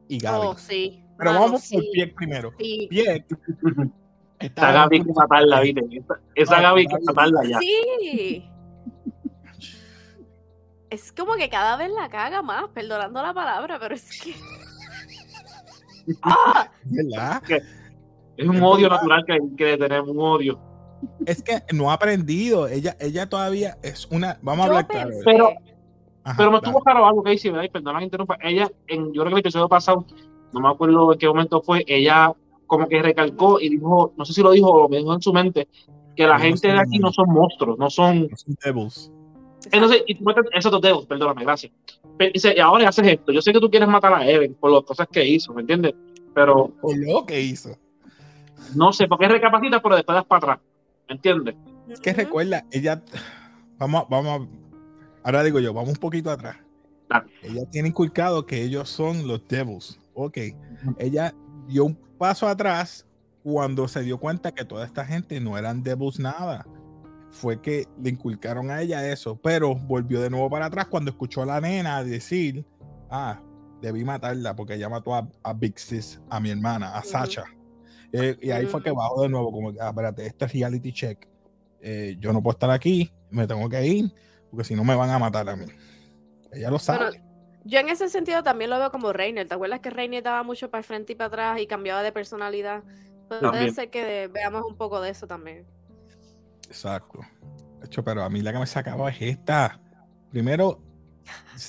y 0.08 0.18
Gaby. 0.20 0.46
Oh, 0.46 0.56
sí. 0.56 1.04
pero 1.18 1.32
Mano, 1.32 1.44
vamos 1.44 1.68
por 1.70 1.82
sí, 1.82 1.90
Pieck 1.92 2.14
primero. 2.14 2.54
sí. 2.58 2.86
Pieck. 2.88 3.26
Esa 4.38 4.72
Gaby 4.72 5.04
que 5.04 5.12
matarla, 5.12 5.60
¿viste? 5.60 5.82
Esa, 6.34 6.56
No, 6.56 6.62
Gaby 6.62 6.86
que 6.86 6.96
matarla 7.04 7.44
ya. 7.44 7.58
Sí. 7.58 8.48
Es 10.90 11.12
como 11.12 11.34
que 11.34 11.48
cada 11.50 11.76
vez 11.76 11.90
la 11.92 12.08
caga 12.08 12.42
más, 12.42 12.68
perdonando 12.70 13.22
la 13.22 13.34
palabra, 13.34 13.78
pero 13.78 13.94
es 13.94 14.08
que. 14.22 14.34
¡Ah! 16.22 16.68
¿Verdad? 16.84 17.42
Es 18.36 18.46
un 18.48 18.56
Es 18.56 18.62
odio 18.62 18.88
verdad. 18.88 18.96
natural 19.02 19.24
que, 19.26 19.38
que 19.56 19.64
le 19.64 19.76
tenemos, 19.78 20.08
un 20.08 20.18
odio. 20.20 20.60
Es 21.26 21.42
que 21.42 21.62
no 21.74 21.90
ha 21.90 21.94
aprendido. 21.94 22.66
Ella, 22.68 22.96
ella 23.00 23.28
todavía 23.28 23.76
es 23.82 24.06
una. 24.10 24.38
Vamos 24.42 24.64
a 24.64 24.68
Yo 24.68 24.72
hablar 24.76 24.86
claro. 24.88 25.10
pensé- 25.10 25.22
Pero- 25.24 25.52
Ajá, 26.24 26.36
Pero 26.36 26.50
me 26.50 26.56
estuvo 26.58 26.80
claro 26.82 27.06
algo 27.06 27.22
que 27.22 27.30
dice, 27.30 27.50
¿verdad? 27.50 27.64
Y 27.64 27.68
perdona 27.70 27.98
que 28.00 28.04
interrumpa. 28.04 28.36
Ella, 28.42 28.68
en, 28.86 29.06
yo 29.14 29.22
creo 29.22 29.26
que 29.26 29.32
el 29.34 29.38
episodio 29.38 29.68
pasado, 29.68 30.04
no 30.52 30.60
me 30.60 30.68
acuerdo 30.68 31.12
en 31.12 31.18
qué 31.18 31.26
momento 31.26 31.62
fue, 31.62 31.84
ella 31.86 32.32
como 32.66 32.86
que 32.86 33.00
recalcó 33.00 33.58
y 33.60 33.70
dijo, 33.70 34.12
no 34.16 34.24
sé 34.26 34.34
si 34.34 34.42
lo 34.42 34.50
dijo 34.50 34.70
o 34.70 34.88
lo 34.90 34.94
dijo 34.96 35.14
en 35.14 35.22
su 35.22 35.32
mente, 35.32 35.68
que 36.16 36.26
la 36.26 36.34
No 36.34 36.40
gente 36.40 36.68
de 36.68 36.78
aquí 36.78 36.98
no 36.98 37.12
son 37.12 37.30
monstruos, 37.30 37.78
no 37.78 37.88
son. 37.88 38.28
No 38.28 38.36
son 38.36 38.56
devils. 38.62 39.10
Entonces, 39.72 40.02
y 40.06 40.14
tú 40.14 40.24
metes 40.24 40.44
esos 40.52 40.70
dos 40.72 40.80
dedos, 40.80 41.06
perdóname, 41.06 41.42
gracias. 41.44 41.72
Pero 42.16 42.32
dice, 42.32 42.54
y 42.56 42.60
ahora 42.60 42.88
haces 42.88 43.06
esto. 43.06 43.32
Yo 43.32 43.42
sé 43.42 43.52
que 43.52 43.60
tú 43.60 43.70
quieres 43.70 43.88
matar 43.88 44.12
a 44.14 44.26
Evan 44.28 44.54
por 44.54 44.70
las 44.72 44.82
cosas 44.82 45.06
que 45.10 45.24
hizo, 45.26 45.52
¿me 45.54 45.60
entiendes? 45.62 45.94
Pero 46.34 46.68
Por 46.80 46.96
lo 46.96 47.24
que 47.26 47.40
hizo. 47.40 47.70
no 48.74 48.92
sé, 48.92 49.06
porque 49.08 49.28
recapacitas, 49.28 49.80
pero 49.82 49.96
después 49.96 50.14
das 50.14 50.24
para 50.26 50.38
atrás, 50.52 50.66
¿me 51.08 51.14
entiendes? 51.16 51.54
Es 51.88 52.00
que 52.00 52.12
recuerda, 52.12 52.64
ella. 52.70 53.02
Vamos, 53.78 54.04
vamos. 54.10 54.48
Ahora 55.22 55.42
digo 55.42 55.58
yo, 55.60 55.72
vamos 55.72 55.90
un 55.90 55.96
poquito 55.96 56.30
atrás. 56.30 56.56
Dale. 57.08 57.26
Ella 57.42 57.62
tiene 57.70 57.88
inculcado 57.88 58.44
que 58.44 58.62
ellos 58.62 58.88
son 58.90 59.26
los 59.26 59.46
devils. 59.48 59.98
Ok. 60.14 60.38
Ella 60.98 61.34
dio 61.66 61.84
un 61.84 61.94
paso 62.18 62.46
atrás 62.46 63.06
cuando 63.42 63.88
se 63.88 64.02
dio 64.02 64.18
cuenta 64.18 64.52
que 64.52 64.64
toda 64.64 64.84
esta 64.84 65.06
gente 65.06 65.40
no 65.40 65.56
eran 65.56 65.82
devils 65.82 66.18
nada. 66.18 66.66
Fue 67.30 67.60
que 67.60 67.86
le 68.02 68.10
inculcaron 68.10 68.70
a 68.70 68.80
ella 68.80 69.06
eso, 69.10 69.38
pero 69.40 69.74
volvió 69.74 70.20
de 70.20 70.30
nuevo 70.30 70.48
para 70.48 70.66
atrás 70.66 70.86
cuando 70.86 71.10
escuchó 71.10 71.42
a 71.42 71.46
la 71.46 71.60
nena 71.60 72.02
decir: 72.02 72.64
Ah, 73.10 73.40
debí 73.82 74.04
matarla 74.04 74.56
porque 74.56 74.74
ella 74.74 74.88
mató 74.88 75.14
a, 75.14 75.28
a 75.42 75.52
Big 75.52 75.78
Sis, 75.78 76.20
a 76.30 76.40
mi 76.40 76.50
hermana, 76.50 76.96
a. 76.96 77.02
Sacha. 77.02 77.44
Eh, 78.12 78.36
y 78.40 78.50
ahí 78.50 78.66
fue 78.66 78.82
que 78.82 78.90
bajó 78.90 79.22
de 79.22 79.28
nuevo, 79.28 79.52
como 79.52 79.70
ah, 79.80 79.88
espérate, 79.88 80.26
este 80.26 80.44
es 80.46 80.52
reality 80.52 80.92
check. 80.92 81.28
Eh, 81.80 82.16
yo 82.18 82.32
no 82.32 82.42
puedo 82.42 82.52
estar 82.52 82.70
aquí, 82.70 83.12
me 83.30 83.46
tengo 83.46 83.68
que 83.68 83.86
ir, 83.86 84.12
porque 84.50 84.64
si 84.64 84.74
no 84.74 84.84
me 84.84 84.96
van 84.96 85.10
a 85.10 85.18
matar 85.18 85.48
a 85.48 85.56
mí. 85.56 85.66
Ella 86.52 86.70
lo 86.70 86.78
sabe. 86.78 87.10
Bueno, 87.10 87.24
yo 87.64 87.78
en 87.78 87.88
ese 87.90 88.08
sentido 88.08 88.42
también 88.42 88.70
lo 88.70 88.78
veo 88.78 88.90
como 88.90 89.12
Reiner. 89.12 89.46
¿Te 89.46 89.54
acuerdas 89.54 89.80
que 89.80 89.90
Reiner 89.90 90.22
daba 90.22 90.42
mucho 90.42 90.70
para 90.70 90.80
el 90.80 90.84
frente 90.84 91.12
y 91.12 91.16
para 91.16 91.28
atrás 91.28 91.60
y 91.60 91.66
cambiaba 91.66 92.02
de 92.02 92.12
personalidad? 92.12 92.82
Puede 93.28 93.42
También. 93.42 93.74
ser 93.74 93.90
que 93.90 94.28
veamos 94.32 94.64
un 94.66 94.76
poco 94.76 95.02
de 95.02 95.10
eso 95.10 95.26
también. 95.26 95.66
Exacto. 96.68 97.20
De 97.80 97.86
hecho, 97.86 98.04
pero 98.04 98.22
a 98.22 98.28
mí 98.30 98.40
la 98.40 98.52
que 98.52 98.58
me 98.58 98.66
sacaba 98.66 99.10
es 99.10 99.20
esta. 99.20 99.80
primero, 100.30 100.80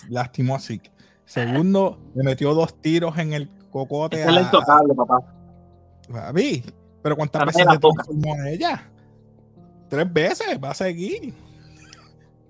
lastimó 0.10 0.56
a 0.56 0.60
Zeke. 0.60 0.91
Segundo, 1.25 2.00
le 2.15 2.24
metió 2.24 2.53
dos 2.53 2.79
tiros 2.82 3.18
en 3.18 3.34
el 3.34 3.50
cocote. 3.72 4.22
Es 4.22 4.32
la 4.32 4.41
intocable, 4.41 4.94
papá. 4.96 5.24
a 6.13 6.32
vi. 6.32 6.63
Pero 7.01 7.15
¿cuántas 7.15 7.39
La 7.41 7.46
veces 7.46 7.65
boca. 7.79 8.03
transformó 8.03 8.36
en 8.36 8.48
ella? 8.48 8.89
Tres 9.88 10.12
veces, 10.12 10.60
va 10.62 10.72
a 10.72 10.74
seguir. 10.74 11.34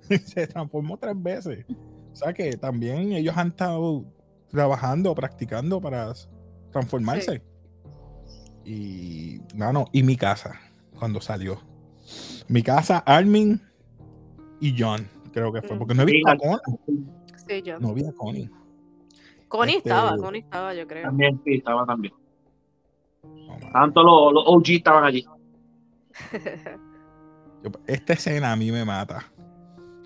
se 0.25 0.47
transformó 0.47 0.97
tres 0.97 1.21
veces. 1.21 1.65
O 2.11 2.15
sea 2.15 2.33
que 2.33 2.57
también 2.57 3.13
ellos 3.13 3.37
han 3.37 3.49
estado 3.49 4.03
trabajando, 4.49 5.13
practicando 5.13 5.79
para 5.79 6.13
transformarse. 6.71 7.41
Y, 8.65 9.41
mano, 9.55 9.85
y 9.91 10.03
mi 10.03 10.15
casa, 10.15 10.59
cuando 10.97 11.21
salió. 11.21 11.61
Mi 12.47 12.63
casa, 12.63 12.99
Armin 12.99 13.61
y 14.59 14.75
John, 14.77 15.07
creo 15.33 15.51
que 15.53 15.61
fue. 15.61 15.77
Porque 15.77 15.93
no 15.93 16.03
he 16.03 16.05
visto 16.05 16.29
a 16.29 16.37
Connie. 16.37 17.05
Sí, 17.47 17.61
yo. 17.61 17.79
No 17.79 17.93
vi 17.93 18.05
a 18.05 18.11
Connie. 18.13 18.49
Connie 19.47 19.77
este- 19.77 19.89
estaba, 19.89 20.15
Connie 20.17 20.41
estaba, 20.41 20.73
yo 20.73 20.85
creo. 20.87 21.03
También, 21.03 21.41
sí, 21.43 21.55
estaba 21.55 21.85
también. 21.85 22.13
Mano. 23.23 23.67
Tanto 23.71 24.03
los, 24.03 24.33
los 24.33 24.43
OG 24.47 24.69
estaban 24.69 25.03
allí. 25.03 25.25
Yo- 27.63 27.71
esta 27.87 28.13
escena 28.13 28.51
a 28.53 28.55
mí 28.55 28.71
me 28.71 28.85
mata. 28.85 29.25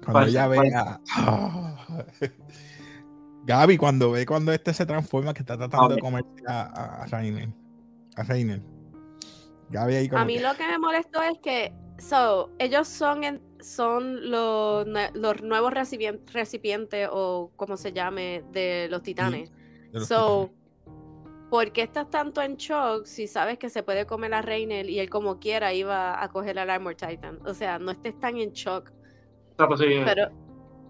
Cuando 0.03 0.11
¿Cuál? 0.11 0.29
ella 0.29 0.47
ve 0.47 0.71
a. 0.75 0.99
Gaby, 3.45 3.77
cuando 3.77 4.11
ve 4.11 4.25
cuando 4.25 4.53
este 4.53 4.73
se 4.73 4.85
transforma, 4.85 5.33
que 5.33 5.41
está 5.41 5.57
tratando 5.57 5.89
de 5.95 5.99
comer 6.01 6.23
a, 6.47 6.61
a, 6.61 7.03
a 7.03 7.05
Rainer. 7.07 7.49
A 8.15 8.23
Rainer. 8.23 8.61
Gaby 9.69 9.93
ahí 9.95 10.09
como. 10.09 10.21
A 10.21 10.25
mí 10.25 10.35
que- 10.35 10.41
lo 10.41 10.53
que 10.55 10.65
me 10.67 10.77
molestó 10.79 11.21
es 11.21 11.37
que, 11.43 11.73
so, 11.97 12.49
ellos 12.59 12.87
son, 12.87 13.23
en- 13.23 13.41
son 13.61 14.29
los, 14.29 14.85
los 15.13 15.41
nuevos 15.41 15.71
recipien- 15.73 16.21
recipientes 16.31 17.07
o 17.11 17.51
como 17.55 17.77
se 17.77 17.93
llame 17.93 18.43
de 18.51 18.87
los 18.89 19.01
titanes. 19.03 19.51
de 19.91 19.99
los 19.99 20.07
So, 20.07 20.51
¿por 21.49 21.71
qué 21.71 21.83
estás 21.83 22.09
tanto 22.09 22.41
en 22.41 22.55
shock 22.57 23.05
si 23.05 23.27
sabes 23.27 23.57
que 23.57 23.69
se 23.69 23.83
puede 23.83 24.05
comer 24.05 24.33
a 24.33 24.41
Reiner 24.41 24.89
y 24.89 24.99
él 24.99 25.09
como 25.09 25.39
quiera 25.39 25.73
iba 25.73 26.21
a 26.21 26.27
coger 26.29 26.57
al 26.59 26.69
Armor 26.69 26.95
Titan? 26.95 27.39
O 27.45 27.53
sea, 27.53 27.79
no 27.79 27.91
estés 27.91 28.19
tan 28.19 28.37
en 28.37 28.51
shock. 28.53 28.91
Sí. 29.77 29.85
Pero, 30.03 30.29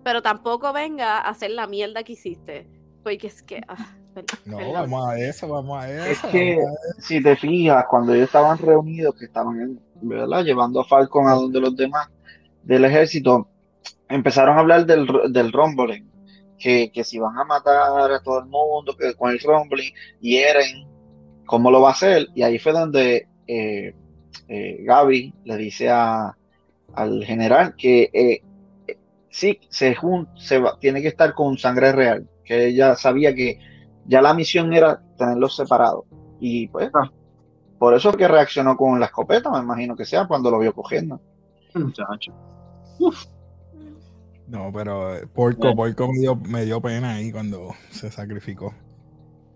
pero 0.03 0.21
tampoco 0.21 0.71
venga 0.73 1.17
a 1.19 1.29
hacer 1.29 1.51
la 1.51 1.67
mierda 1.67 2.03
que 2.03 2.13
hiciste. 2.13 2.67
Porque 3.03 3.27
es 3.27 3.43
que. 3.43 3.61
ah, 3.67 3.97
No, 4.45 4.71
vamos 4.71 5.07
a 5.09 5.19
eso, 5.19 5.47
vamos 5.49 5.83
a 5.83 6.07
eso. 6.09 6.29
que- 6.29 6.57
vamos 6.57 6.77
a 6.97 7.01
Si 7.01 7.21
te 7.21 7.35
fijas, 7.35 7.85
cuando 7.89 8.13
ellos 8.13 8.27
estaban 8.27 8.57
reunidos, 8.57 9.15
que 9.15 9.25
estaban 9.25 9.59
en- 9.59 9.81
llevando 10.43 10.81
a 10.81 10.85
Falcon 10.85 11.27
a 11.27 11.33
donde 11.33 11.59
los 11.59 11.75
demás 11.75 12.09
del 12.63 12.85
ejército, 12.85 13.47
empezaron 14.09 14.57
a 14.57 14.61
hablar 14.61 14.85
del, 14.85 15.07
del 15.31 15.51
rumbling, 15.51 16.09
que, 16.57 16.91
que 16.93 17.03
si 17.03 17.19
van 17.19 17.37
a 17.37 17.43
matar 17.43 18.11
a 18.11 18.21
todo 18.21 18.39
el 18.39 18.45
mundo, 18.45 18.95
que 18.97 19.13
con 19.15 19.31
el 19.31 19.39
rumbling, 19.39 19.93
y 20.21 20.37
Eren, 20.37 20.87
¿cómo 21.45 21.71
lo 21.71 21.81
va 21.81 21.89
a 21.89 21.93
hacer? 21.93 22.27
Y 22.35 22.41
ahí 22.43 22.57
fue 22.59 22.71
donde 22.71 23.27
eh, 23.47 23.93
eh, 24.47 24.77
Gaby 24.83 25.33
le 25.43 25.57
dice 25.57 25.89
al 25.89 27.23
general 27.25 27.75
que 27.75 28.09
eh, 28.13 28.41
sí, 29.29 29.59
se, 29.69 29.95
jun- 29.95 30.27
se 30.37 30.59
va- 30.59 30.77
tiene 30.79 31.01
que 31.01 31.07
estar 31.09 31.33
con 31.33 31.57
sangre 31.57 31.91
real, 31.91 32.27
que 32.45 32.67
ella 32.67 32.95
sabía 32.95 33.33
que 33.35 33.59
ya 34.05 34.21
la 34.21 34.33
misión 34.33 34.71
era 34.73 35.01
tenerlos 35.17 35.55
separados. 35.55 36.05
Y 36.39 36.67
pues, 36.67 36.89
Ah. 36.93 37.09
Por 37.83 37.93
eso 37.93 38.11
es 38.11 38.15
que 38.15 38.29
reaccionó 38.29 38.77
con 38.77 38.97
la 38.97 39.07
escopeta, 39.07 39.51
me 39.51 39.59
imagino 39.59 39.93
que 39.93 40.05
sea, 40.05 40.25
cuando 40.25 40.49
lo 40.49 40.57
vio 40.57 40.73
cogiendo. 40.73 41.19
Muchacho. 41.75 42.31
No, 44.47 44.71
pero 44.71 45.17
eh, 45.17 45.27
Porco, 45.27 45.73
Bueno. 45.73 45.75
Porco 45.75 46.13
me 46.13 46.19
dio, 46.19 46.37
me 46.37 46.63
dio 46.63 46.79
pena 46.79 47.15
ahí 47.15 47.29
cuando 47.29 47.75
se 47.89 48.09
sacrificó. 48.09 48.73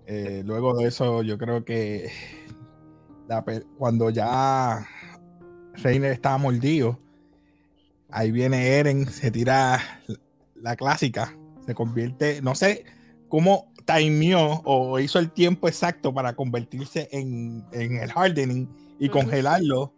Eh, 0.07 0.43
luego 0.46 0.75
de 0.75 0.89
eso, 0.89 1.24
yo 1.24 1.38
creo 1.38 1.63
que 1.63 2.12
la 3.29 3.46
cuando 3.77 4.10
ya 4.10 4.86
Reiner 5.75 6.12
estaba 6.12 6.38
mordido, 6.38 7.00
ahí 8.10 8.31
viene 8.31 8.77
Eren, 8.77 9.07
se 9.07 9.31
tira 9.31 9.79
la 10.55 10.75
clásica, 10.75 11.34
se 11.65 11.74
convierte, 11.74 12.41
no 12.41 12.55
sé 12.55 12.84
cómo 13.29 13.72
timeó 13.88 14.62
o 14.65 15.00
hizo 15.00 15.17
el 15.17 15.32
tiempo 15.32 15.67
exacto 15.67 16.13
para 16.13 16.34
convertirse 16.36 17.08
en, 17.12 17.65
en 17.72 17.96
el 17.98 18.12
hardening 18.13 18.67
y 19.00 19.10
congelarlo 19.10 19.94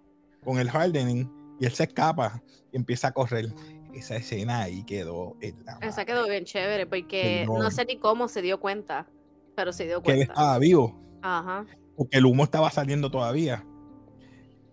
con 0.46 0.60
el 0.60 0.69
hardening 0.69 1.27
y 1.60 1.65
él 1.65 1.72
se 1.74 1.84
escapa 1.84 2.41
y 2.72 2.77
empieza 2.77 3.10
a 3.10 3.12
correr. 3.12 3.50
Esa 3.93 4.15
escena 4.15 4.62
ahí 4.62 4.84
quedó 4.84 5.36
Esa 5.81 6.05
quedó 6.05 6.27
bien 6.27 6.46
chévere 6.46 6.86
porque 6.86 7.46
no 7.48 7.72
sé 7.72 7.86
ni 7.86 7.98
cómo 7.98 8.27
se 8.27 8.43
dio 8.43 8.60
cuenta, 8.60 9.08
pero 9.55 9.74
se 9.74 9.86
dio 9.86 10.03
que 10.03 10.12
él 10.12 10.17
cuenta. 10.19 10.34
estaba 10.34 10.60
vivo 10.60 10.96
Ajá. 11.24 11.65
porque 11.98 12.17
el 12.19 12.25
humo 12.27 12.43
estaba 12.43 12.69
saliendo 12.69 13.10
todavía. 13.10 13.65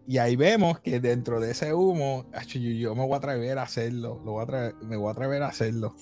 Y 0.07 0.19
ahí 0.19 0.37
vemos 0.37 0.79
que 0.81 1.01
dentro 1.01 1.41
de 1.41 1.51
ese 1.53 1.73
humo, 1.75 2.27
yo, 2.47 2.61
yo 2.61 2.95
me 2.95 3.03
voy 3.05 3.15
a 3.15 3.17
atrever 3.17 3.59
a 3.59 3.63
hacerlo, 3.63 4.21
lo 4.25 4.33
voy 4.33 4.43
a 4.43 4.47
atrever- 4.47 4.75
me 4.83 4.97
voy 4.97 5.09
a 5.09 5.13
atrever 5.13 5.43
a 5.43 5.49
hacerlo. 5.49 5.97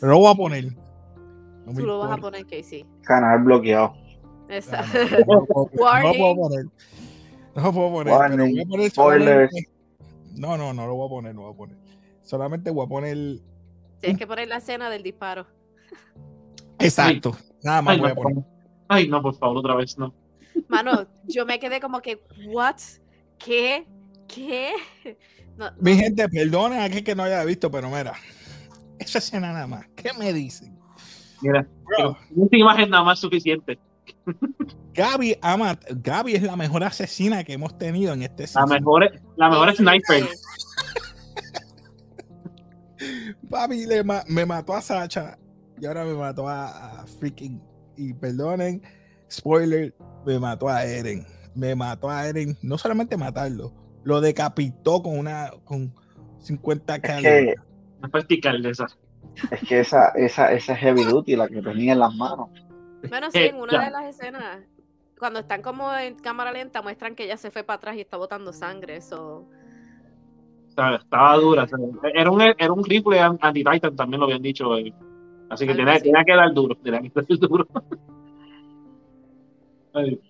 Pero 0.00 0.12
lo 0.12 0.18
voy 0.20 0.32
a 0.32 0.34
poner. 0.34 0.72
No 1.66 1.72
Tú 1.74 1.86
lo 1.86 1.98
vas 1.98 2.12
a 2.12 2.16
poner, 2.16 2.46
Casey. 2.46 2.84
Canal 3.02 3.42
bloqueado. 3.44 3.94
Esa- 4.48 4.82
No, 5.26 5.34
no, 5.36 5.44
puedo 5.46 5.66
poner, 5.70 6.02
no 6.02 6.12
lo 6.12 6.14
puedo 6.18 6.36
poner. 6.36 6.64
No 7.54 7.62
lo 7.62 7.72
puedo 7.72 7.90
poner, 7.92 8.04
pero 8.04 8.16
voy 8.16 8.24
a 8.24 8.36
Warning. 8.36 8.68
poner 8.68 8.90
Spoilers. 8.90 9.50
solamente- 9.50 9.70
No, 10.36 10.56
no, 10.56 10.72
no 10.72 10.86
lo 10.86 10.94
voy 10.94 11.06
a 11.06 11.10
poner, 11.10 11.34
no 11.34 11.40
lo 11.42 11.46
voy 11.48 11.54
a 11.54 11.56
poner. 11.58 11.76
Solamente 12.22 12.70
voy 12.70 12.86
a 12.86 12.88
poner. 12.88 13.16
Tienes 14.00 14.18
que 14.18 14.26
poner 14.26 14.48
la 14.48 14.56
escena 14.56 14.88
del 14.90 15.02
disparo. 15.02 15.46
Exacto. 16.78 17.36
Nada 17.62 17.82
más 17.82 17.94
Ay, 17.94 18.00
voy 18.00 18.08
no, 18.08 18.12
a 18.12 18.22
poner. 18.22 18.44
Ay, 18.88 19.08
no, 19.08 19.22
por 19.22 19.36
favor, 19.36 19.58
otra 19.58 19.74
vez, 19.74 19.96
no. 19.98 20.14
Mano, 20.68 21.06
yo 21.24 21.44
me 21.46 21.58
quedé 21.58 21.80
como 21.80 22.00
que, 22.00 22.22
¿what? 22.48 22.76
¿Qué? 23.38 23.86
¿Qué? 24.26 24.72
No, 25.56 25.70
Mi 25.80 25.94
gente, 25.94 26.28
perdonen 26.28 26.78
a 26.80 26.84
aquel 26.84 27.04
que 27.04 27.14
no 27.14 27.22
haya 27.24 27.44
visto, 27.44 27.70
pero 27.70 27.88
mira, 27.88 28.14
esa 28.98 29.18
escena 29.18 29.52
nada 29.52 29.66
más. 29.66 29.86
¿Qué 29.94 30.10
me 30.18 30.32
dicen? 30.32 30.78
Mira, 31.42 31.66
esta 32.42 32.56
imagen 32.56 32.90
nada 32.90 33.02
más 33.04 33.18
es 33.18 33.20
suficiente. 33.22 33.78
Gaby 34.94 35.36
ama, 35.40 35.78
Gaby 35.90 36.34
es 36.34 36.42
la 36.42 36.56
mejor 36.56 36.84
asesina 36.84 37.42
que 37.44 37.52
hemos 37.54 37.76
tenido 37.78 38.12
en 38.12 38.22
este 38.22 38.42
La 38.42 38.48
season. 38.48 38.68
mejor, 38.70 39.10
la 39.36 39.48
mejor 39.48 39.74
sniper. 39.74 40.24
Papi 43.48 43.86
le 43.86 44.04
ma- 44.04 44.24
me 44.28 44.44
mató 44.44 44.74
a 44.74 44.80
Sacha 44.82 45.38
y 45.80 45.86
ahora 45.86 46.04
me 46.04 46.14
mató 46.14 46.48
a, 46.48 47.00
a 47.00 47.06
freaking. 47.06 47.60
Y 47.96 48.12
perdonen, 48.14 48.82
spoiler, 49.30 49.94
me 50.26 50.38
mató 50.38 50.68
a 50.68 50.84
Eren. 50.84 51.26
Me 51.54 51.74
mató 51.74 52.08
a 52.10 52.26
Eren, 52.28 52.56
no 52.62 52.78
solamente 52.78 53.16
matarlo, 53.16 53.72
lo 54.04 54.20
decapitó 54.20 55.02
con 55.02 55.18
una 55.18 55.50
con 55.64 55.92
50 56.38 56.94
Es 56.96 57.00
calibres. 57.00 57.54
que, 57.56 58.06
Es 58.06 58.12
vertical 58.12 58.62
de 58.62 58.70
esa. 58.70 58.86
Es 59.50 59.60
que 59.68 59.80
esa, 59.80 60.08
esa, 60.10 60.52
esa 60.52 60.76
heavy 60.76 61.04
duty, 61.04 61.36
la 61.36 61.48
que 61.48 61.62
tenía 61.62 61.92
en 61.92 61.98
las 62.00 62.14
manos. 62.14 62.48
Bueno, 63.08 63.30
sí, 63.30 63.38
en 63.38 63.56
una 63.56 63.84
de 63.84 63.90
las 63.90 64.04
escenas, 64.06 64.60
cuando 65.18 65.40
están 65.40 65.62
como 65.62 65.92
en 65.94 66.14
cámara 66.16 66.52
lenta, 66.52 66.82
muestran 66.82 67.14
que 67.14 67.24
ella 67.24 67.36
se 67.36 67.50
fue 67.50 67.62
para 67.64 67.76
atrás 67.78 67.96
y 67.96 68.00
está 68.00 68.16
botando 68.16 68.52
sangre. 68.52 68.96
Eso. 68.96 69.46
O 70.68 70.72
sea, 70.74 70.96
estaba 70.96 71.36
dura. 71.36 71.64
o 71.64 71.68
sea, 71.68 71.78
era, 72.14 72.30
un, 72.30 72.40
era 72.42 72.72
un 72.72 72.84
rifle 72.84 73.18
an- 73.20 73.38
anti-Titan, 73.40 73.96
también 73.96 74.20
lo 74.20 74.26
habían 74.26 74.42
dicho. 74.42 74.76
eh. 74.76 74.92
Así 75.48 75.66
que 75.66 75.74
tenía, 75.74 75.98
tenía 75.98 76.22
que 76.24 76.34
dar 76.34 76.52
duro. 76.54 76.74
Tenía 76.76 77.00
que 77.00 77.10
dar 77.14 77.26
duro. 77.26 77.66
Ay, 79.92 80.20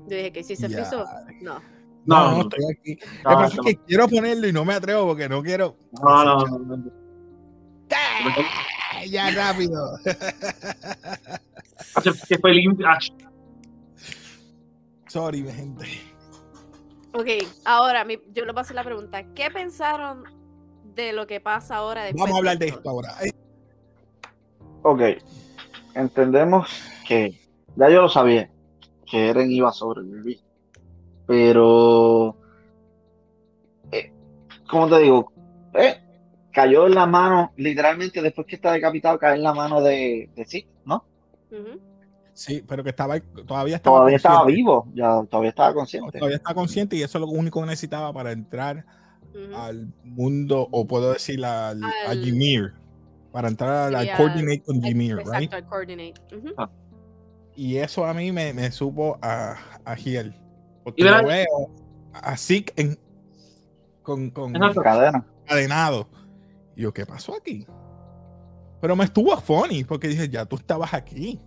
Yo 0.00 0.16
dije 0.16 0.32
que 0.32 0.42
si 0.42 0.56
se 0.56 0.68
frizó. 0.68 1.04
No. 1.42 1.54
No, 1.54 1.60
No, 2.06 2.30
no, 2.30 2.36
no, 2.36 2.40
estoy 2.42 2.64
aquí. 2.72 2.98
No, 3.24 3.44
es 3.44 3.60
que 3.60 3.76
quiero 3.86 4.08
ponerlo 4.08 4.48
y 4.48 4.52
no 4.52 4.64
me 4.64 4.74
atrevo 4.74 5.06
porque 5.06 5.28
no 5.28 5.42
quiero. 5.42 5.76
no, 6.02 6.24
no, 6.24 6.46
no, 6.46 6.58
no, 6.58 6.76
no. 6.76 7.01
Ya 9.08 9.30
rápido. 9.30 9.98
Que 12.28 12.38
fue 12.38 12.52
limpio. 12.54 12.86
Ah, 12.88 12.98
Sorry, 15.08 15.42
mi 15.42 15.52
gente. 15.52 15.84
Ok, 17.12 17.26
ahora 17.66 18.02
mi- 18.04 18.18
yo 18.32 18.44
les 18.46 18.54
voy 18.54 18.58
a 18.58 18.62
hacer 18.62 18.76
la 18.76 18.84
pregunta. 18.84 19.22
¿Qué 19.34 19.50
pensaron 19.50 20.24
de 20.94 21.12
lo 21.12 21.26
que 21.26 21.40
pasa 21.40 21.76
ahora 21.76 22.04
después 22.04 22.22
Vamos 22.22 22.34
a 22.34 22.38
hablar 22.38 22.58
de 22.58 22.68
esto? 22.68 22.88
ahora. 22.88 23.14
Ok, 24.82 25.00
entendemos 25.94 26.68
que 27.06 27.38
ya 27.76 27.88
yo 27.90 28.02
lo 28.02 28.08
sabía, 28.08 28.50
que 29.06 29.28
Eren 29.28 29.50
iba 29.52 29.68
a 29.68 29.72
sobrevivir, 29.72 30.40
pero, 31.26 32.36
eh, 33.92 34.10
¿cómo 34.68 34.88
te 34.88 34.98
digo? 35.00 35.30
Eh, 35.74 36.00
cayó 36.52 36.86
en 36.86 36.94
la 36.94 37.06
mano, 37.06 37.52
literalmente 37.56 38.20
después 38.22 38.46
que 38.46 38.56
está 38.56 38.72
decapitado, 38.72 39.18
cae 39.18 39.36
en 39.36 39.42
la 39.42 39.54
mano 39.54 39.80
de, 39.80 40.30
de 40.36 40.44
Zeke, 40.44 40.68
¿no? 40.84 41.04
Sí, 42.34 42.64
pero 42.66 42.82
que 42.82 42.90
estaba 42.90 43.20
todavía 43.46 43.76
estaba 43.76 43.96
Todavía 43.98 44.16
estaba 44.16 44.44
vivo, 44.46 44.88
ya 44.94 45.22
todavía 45.30 45.50
estaba 45.50 45.74
consciente. 45.74 46.18
Todavía 46.18 46.36
está 46.36 46.54
consciente 46.54 46.96
y 46.96 47.02
eso 47.02 47.18
es 47.18 47.20
lo 47.22 47.28
único 47.28 47.60
que 47.60 47.66
necesitaba 47.66 48.12
para 48.12 48.32
entrar 48.32 48.84
al 49.54 49.92
mundo, 50.04 50.68
o 50.70 50.86
puedo 50.86 51.12
decir 51.12 51.44
al, 51.44 51.82
a 51.82 51.90
Al- 52.08 52.26
Ymir. 52.28 52.72
para 53.32 53.48
entrar 53.48 53.94
al 53.94 54.04
Sí, 54.04 54.10
a- 54.10 54.16
coordinate 54.16 54.62
con 54.62 54.80
right? 54.82 55.10
Exacto, 55.10 55.56
al 55.56 55.66
coordinate. 55.66 56.14
Ujú. 56.36 56.54
Y 57.54 57.76
eso 57.76 58.04
a 58.06 58.14
mí 58.14 58.30
me, 58.32 58.52
me 58.54 58.70
supo 58.70 59.18
a, 59.22 59.56
a 59.84 59.96
Giel. 59.96 60.34
Porque 60.84 61.02
verás- 61.04 61.24
veo 61.26 61.70
a 62.14 62.36
Zeke 62.36 62.72
en, 62.76 62.98
con, 64.02 64.30
con 64.30 64.54
Exacto. 64.56 64.82
Cadena. 64.82 65.26
Y 66.76 66.82
yo, 66.82 66.92
¿qué 66.92 67.04
pasó 67.06 67.34
aquí? 67.36 67.66
Pero 68.80 68.96
me 68.96 69.04
estuvo 69.04 69.36
funny 69.38 69.84
porque 69.84 70.08
dije, 70.08 70.28
ya 70.28 70.44
tú 70.46 70.56
estabas 70.56 70.92
aquí. 70.94 71.40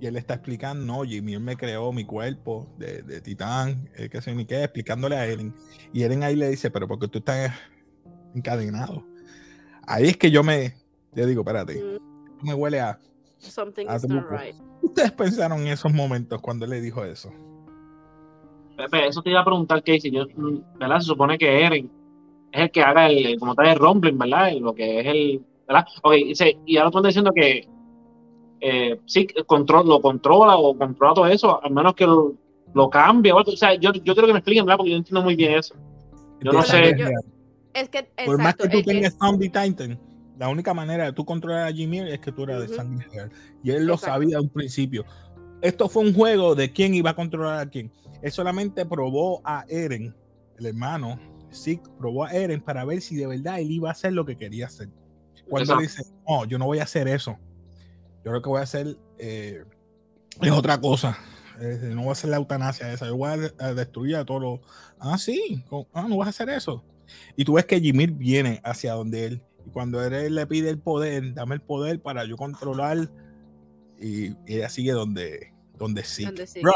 Y 0.00 0.06
él 0.06 0.16
está 0.16 0.34
explicando, 0.34 0.84
no, 0.86 1.02
Jimmy 1.02 1.34
él 1.34 1.40
me 1.40 1.56
creó 1.56 1.92
mi 1.92 2.04
cuerpo 2.04 2.72
de, 2.78 3.02
de 3.02 3.20
titán, 3.20 3.90
eh, 3.96 4.08
que 4.08 4.20
sé 4.22 4.32
ni 4.34 4.46
qué, 4.46 4.62
explicándole 4.62 5.16
a 5.16 5.26
Eren. 5.26 5.52
Y 5.92 6.02
Eren 6.02 6.22
ahí 6.22 6.36
le 6.36 6.48
dice, 6.48 6.70
pero 6.70 6.86
porque 6.86 7.08
tú 7.08 7.18
estás 7.18 7.52
encadenado. 8.34 9.04
Ahí 9.86 10.06
es 10.06 10.16
que 10.16 10.30
yo 10.30 10.44
me, 10.44 10.74
le 11.14 11.26
digo, 11.26 11.40
espérate, 11.40 11.82
Mm, 11.82 12.46
me 12.46 12.54
huele 12.54 12.80
a... 12.80 12.98
Something 13.38 13.86
is 13.92 14.02
tú- 14.02 14.08
not 14.08 14.26
right. 14.30 14.54
¿Ustedes 14.82 15.10
pensaron 15.12 15.60
en 15.62 15.68
esos 15.68 15.92
momentos 15.92 16.40
cuando 16.40 16.64
él 16.64 16.70
le 16.70 16.80
dijo 16.80 17.04
eso? 17.04 17.32
Pepe, 18.76 19.08
eso 19.08 19.20
te 19.22 19.30
iba 19.30 19.40
a 19.40 19.44
preguntar, 19.44 19.82
Casey. 19.82 20.12
Yo, 20.12 20.26
mm, 20.36 20.78
¿verdad? 20.78 21.00
Se 21.00 21.06
supone 21.06 21.36
que 21.36 21.64
Eren 21.64 21.90
es 22.52 22.62
el 22.62 22.70
que 22.70 22.82
haga 22.82 23.08
el, 23.08 23.38
como 23.38 23.54
tal, 23.54 23.66
el 23.68 23.76
rumbling, 23.78 24.18
¿verdad? 24.18 24.52
Lo 24.60 24.74
que 24.74 25.00
es 25.00 25.06
el. 25.06 25.42
¿Verdad? 25.66 25.86
Ok, 26.02 26.12
dice, 26.14 26.56
y 26.64 26.76
ahora 26.78 26.90
tú 26.90 26.98
estás 26.98 27.10
diciendo 27.10 27.32
que 27.34 27.68
eh, 28.60 28.98
sí, 29.06 29.26
control, 29.46 29.86
lo 29.88 30.00
controla 30.00 30.56
o 30.56 30.76
controla 30.76 31.14
todo 31.14 31.26
eso, 31.26 31.62
al 31.62 31.70
menos 31.72 31.94
que 31.94 32.06
lo, 32.06 32.34
lo 32.74 32.90
cambie. 32.90 33.32
o 33.32 33.44
sea, 33.56 33.74
yo, 33.74 33.92
yo 33.92 34.14
quiero 34.14 34.26
que 34.26 34.32
me 34.32 34.38
expliquen, 34.38 34.64
¿verdad? 34.64 34.78
Porque 34.78 34.90
yo 34.92 34.96
entiendo 34.96 35.22
muy 35.22 35.36
bien 35.36 35.54
eso. 35.54 35.74
Yo 36.42 36.52
no 36.52 36.62
sé. 36.62 36.94
Yo-. 36.98 37.06
Es 37.74 37.88
que, 37.90 38.02
Por 38.24 38.38
más 38.38 38.54
exacto, 38.54 38.64
que 38.64 38.70
tú 38.70 38.78
el 38.78 38.84
que- 38.84 38.92
tengas 38.94 39.16
Zombie 39.18 39.50
Titan, 39.50 40.00
la 40.38 40.48
única 40.48 40.72
manera 40.74 41.04
de 41.04 41.12
tú 41.12 41.24
controlar 41.24 41.68
a 41.68 41.72
Jimmy 41.72 41.98
es 41.98 42.18
que 42.20 42.32
tú 42.32 42.44
eras 42.44 42.60
de 42.60 42.66
Ujú. 42.66 42.74
sangre 42.74 43.06
real. 43.12 43.30
Y 43.62 43.70
él 43.70 43.86
lo 43.86 43.94
Exacto. 43.94 44.14
sabía 44.14 44.38
a 44.38 44.40
un 44.40 44.48
principio. 44.48 45.04
Esto 45.60 45.88
fue 45.88 46.02
un 46.04 46.14
juego 46.14 46.54
de 46.54 46.72
quién 46.72 46.94
iba 46.94 47.10
a 47.10 47.14
controlar 47.14 47.58
a 47.60 47.66
quién. 47.68 47.92
Él 48.22 48.32
solamente 48.32 48.86
probó 48.86 49.40
a 49.44 49.64
Eren, 49.68 50.14
el 50.58 50.66
hermano. 50.66 51.18
Sí, 51.50 51.80
probó 51.98 52.24
a 52.24 52.32
Eren 52.32 52.60
para 52.60 52.84
ver 52.84 53.00
si 53.00 53.16
de 53.16 53.26
verdad 53.26 53.60
él 53.60 53.70
iba 53.70 53.88
a 53.88 53.92
hacer 53.92 54.12
lo 54.12 54.24
que 54.24 54.36
quería 54.36 54.66
hacer. 54.66 54.88
Cuando 55.48 55.74
él 55.74 55.80
dice, 55.80 56.02
no, 56.28 56.44
yo 56.44 56.58
no 56.58 56.66
voy 56.66 56.78
a 56.78 56.82
hacer 56.84 57.08
eso. 57.08 57.38
Yo 58.24 58.32
lo 58.32 58.42
que 58.42 58.48
voy 58.48 58.60
a 58.60 58.64
hacer 58.64 58.98
eh, 59.18 59.64
es 60.42 60.50
otra 60.50 60.78
cosa. 60.80 61.16
Eh, 61.60 61.90
no 61.94 62.02
voy 62.02 62.10
a 62.10 62.12
hacer 62.12 62.30
la 62.30 62.36
eutanasia 62.36 62.92
esa. 62.92 63.06
Yo 63.06 63.16
voy 63.16 63.30
a, 63.30 63.36
de- 63.36 63.54
a 63.58 63.72
destruir 63.74 64.16
a 64.16 64.24
todos 64.24 64.42
los. 64.42 64.60
Ah, 64.98 65.16
sí. 65.18 65.64
Ah, 65.94 66.06
no 66.08 66.18
vas 66.18 66.26
a 66.26 66.30
hacer 66.30 66.50
eso. 66.50 66.84
Y 67.36 67.44
tú 67.44 67.54
ves 67.54 67.64
que 67.64 67.80
Jimmy 67.80 68.06
viene 68.06 68.60
hacia 68.62 68.92
donde 68.92 69.24
él. 69.24 69.42
Y 69.66 69.70
cuando 69.70 70.04
él 70.04 70.34
le 70.34 70.46
pide 70.46 70.68
el 70.70 70.78
poder, 70.78 71.32
dame 71.34 71.54
el 71.54 71.62
poder 71.62 72.00
para 72.02 72.24
yo 72.26 72.36
controlar. 72.36 73.10
Y, 74.00 74.26
y 74.28 74.36
ella 74.46 74.68
sigue 74.68 74.92
donde, 74.92 75.52
donde 75.78 76.04
sí. 76.04 76.24
Donde 76.26 76.46
sí. 76.46 76.60
Bro. 76.60 76.74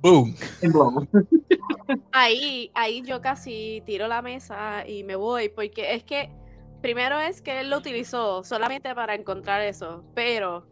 Boom. 0.00 0.34
ahí, 2.12 2.70
ahí 2.74 3.02
yo 3.02 3.20
casi 3.20 3.82
tiro 3.86 4.08
la 4.08 4.22
mesa 4.22 4.86
y 4.86 5.04
me 5.04 5.16
voy, 5.16 5.48
porque 5.48 5.94
es 5.94 6.04
que 6.04 6.30
primero 6.80 7.18
es 7.18 7.42
que 7.42 7.60
él 7.60 7.70
lo 7.70 7.78
utilizó 7.78 8.42
solamente 8.44 8.94
para 8.94 9.14
encontrar 9.14 9.60
eso, 9.62 10.04
pero 10.14 10.66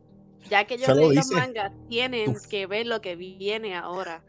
ya 0.49 0.65
que 0.65 0.79
yo 0.79 0.95
leí 0.95 1.15
los 1.15 1.31
mangas, 1.31 1.73
tienen 1.89 2.31
Uf. 2.31 2.47
que 2.47 2.67
ver 2.67 2.87
lo 2.87 3.01
que 3.01 3.17
viene 3.17 3.77
ahora. 3.77 4.23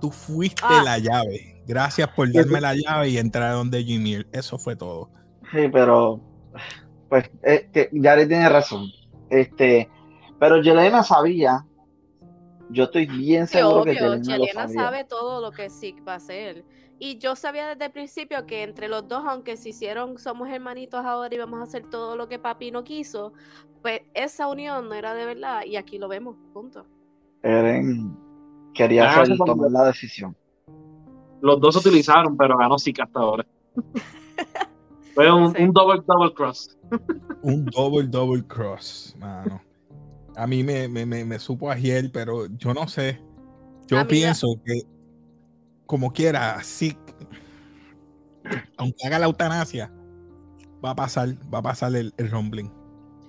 Tú 0.00 0.10
fuiste 0.10 0.62
Ah. 0.64 0.82
la 0.84 0.98
llave. 0.98 1.62
Gracias 1.66 2.08
por 2.08 2.32
darme 2.32 2.60
la 2.60 2.74
llave 2.74 3.08
y 3.10 3.18
entrar 3.18 3.52
donde 3.52 3.82
Jimmy. 3.82 4.24
Eso 4.32 4.58
fue 4.58 4.76
todo. 4.76 5.10
Sí, 5.52 5.68
pero 5.72 6.20
pues 7.08 7.30
Jared 7.42 8.28
tiene 8.28 8.48
razón. 8.48 8.86
Este, 9.30 9.88
pero 10.38 10.62
Yelena 10.62 11.02
sabía. 11.02 11.64
Yo 12.70 12.84
estoy 12.84 13.06
bien 13.06 13.46
seguro 13.46 13.84
que 13.84 13.90
obvio, 13.92 14.16
Yelena 14.16 14.36
lo 14.38 14.44
Yelena 14.44 14.62
sabía. 14.68 14.80
sabe 14.82 15.04
todo 15.04 15.40
lo 15.40 15.50
que 15.52 15.70
Zeke 15.70 16.02
va 16.02 16.14
a 16.14 16.16
hacer. 16.16 16.64
Y 16.98 17.18
yo 17.18 17.36
sabía 17.36 17.68
desde 17.68 17.86
el 17.86 17.92
principio 17.92 18.44
que 18.46 18.62
entre 18.64 18.88
los 18.88 19.06
dos, 19.06 19.22
aunque 19.26 19.56
se 19.56 19.68
hicieron, 19.70 20.18
somos 20.18 20.48
hermanitos 20.48 21.04
ahora 21.04 21.32
y 21.34 21.38
vamos 21.38 21.60
a 21.60 21.62
hacer 21.62 21.88
todo 21.88 22.16
lo 22.16 22.28
que 22.28 22.38
papi 22.38 22.70
no 22.72 22.82
quiso, 22.84 23.32
pues 23.82 24.00
esa 24.14 24.48
unión 24.48 24.88
no 24.88 24.94
era 24.94 25.14
de 25.14 25.24
verdad 25.24 25.62
y 25.64 25.76
aquí 25.76 25.98
lo 25.98 26.08
vemos, 26.08 26.36
punto. 26.52 26.84
Eren 27.42 28.16
quería 28.74 29.10
Ah, 29.12 29.22
hacer, 29.22 29.36
tomar 29.38 29.70
la 29.70 29.84
decisión. 29.84 30.36
Los 31.40 31.60
dos 31.60 31.74
se 31.74 31.88
utilizaron, 31.88 32.36
pero 32.36 32.58
ganó 32.58 32.78
Zika 32.78 33.04
hasta 33.04 33.20
ahora. 33.20 33.46
Fue 35.14 35.32
un, 35.32 35.54
Sí. 35.54 35.62
un 35.62 35.72
double, 35.72 36.02
double 36.06 36.32
cross. 36.34 36.76
Un 37.42 37.64
double, 37.66 38.08
double 38.08 38.44
cross, 38.46 39.14
mano. 39.18 39.60
A 40.38 40.46
mí 40.46 40.62
me, 40.62 40.86
me, 40.86 41.04
me, 41.04 41.24
me 41.24 41.38
supo 41.40 41.68
a 41.68 41.76
Giel, 41.76 42.12
pero 42.12 42.46
yo 42.46 42.72
no 42.72 42.86
sé. 42.86 43.20
Yo 43.88 44.06
pienso 44.06 44.46
que, 44.64 44.82
como 45.84 46.12
quiera, 46.12 46.54
así, 46.54 46.96
aunque 48.76 49.04
haga 49.04 49.18
la 49.18 49.26
eutanasia, 49.26 49.92
va 50.84 50.90
a 50.90 50.94
pasar, 50.94 51.30
va 51.52 51.58
a 51.58 51.62
pasar 51.62 51.96
el, 51.96 52.14
el 52.18 52.30
rumbling. 52.30 52.72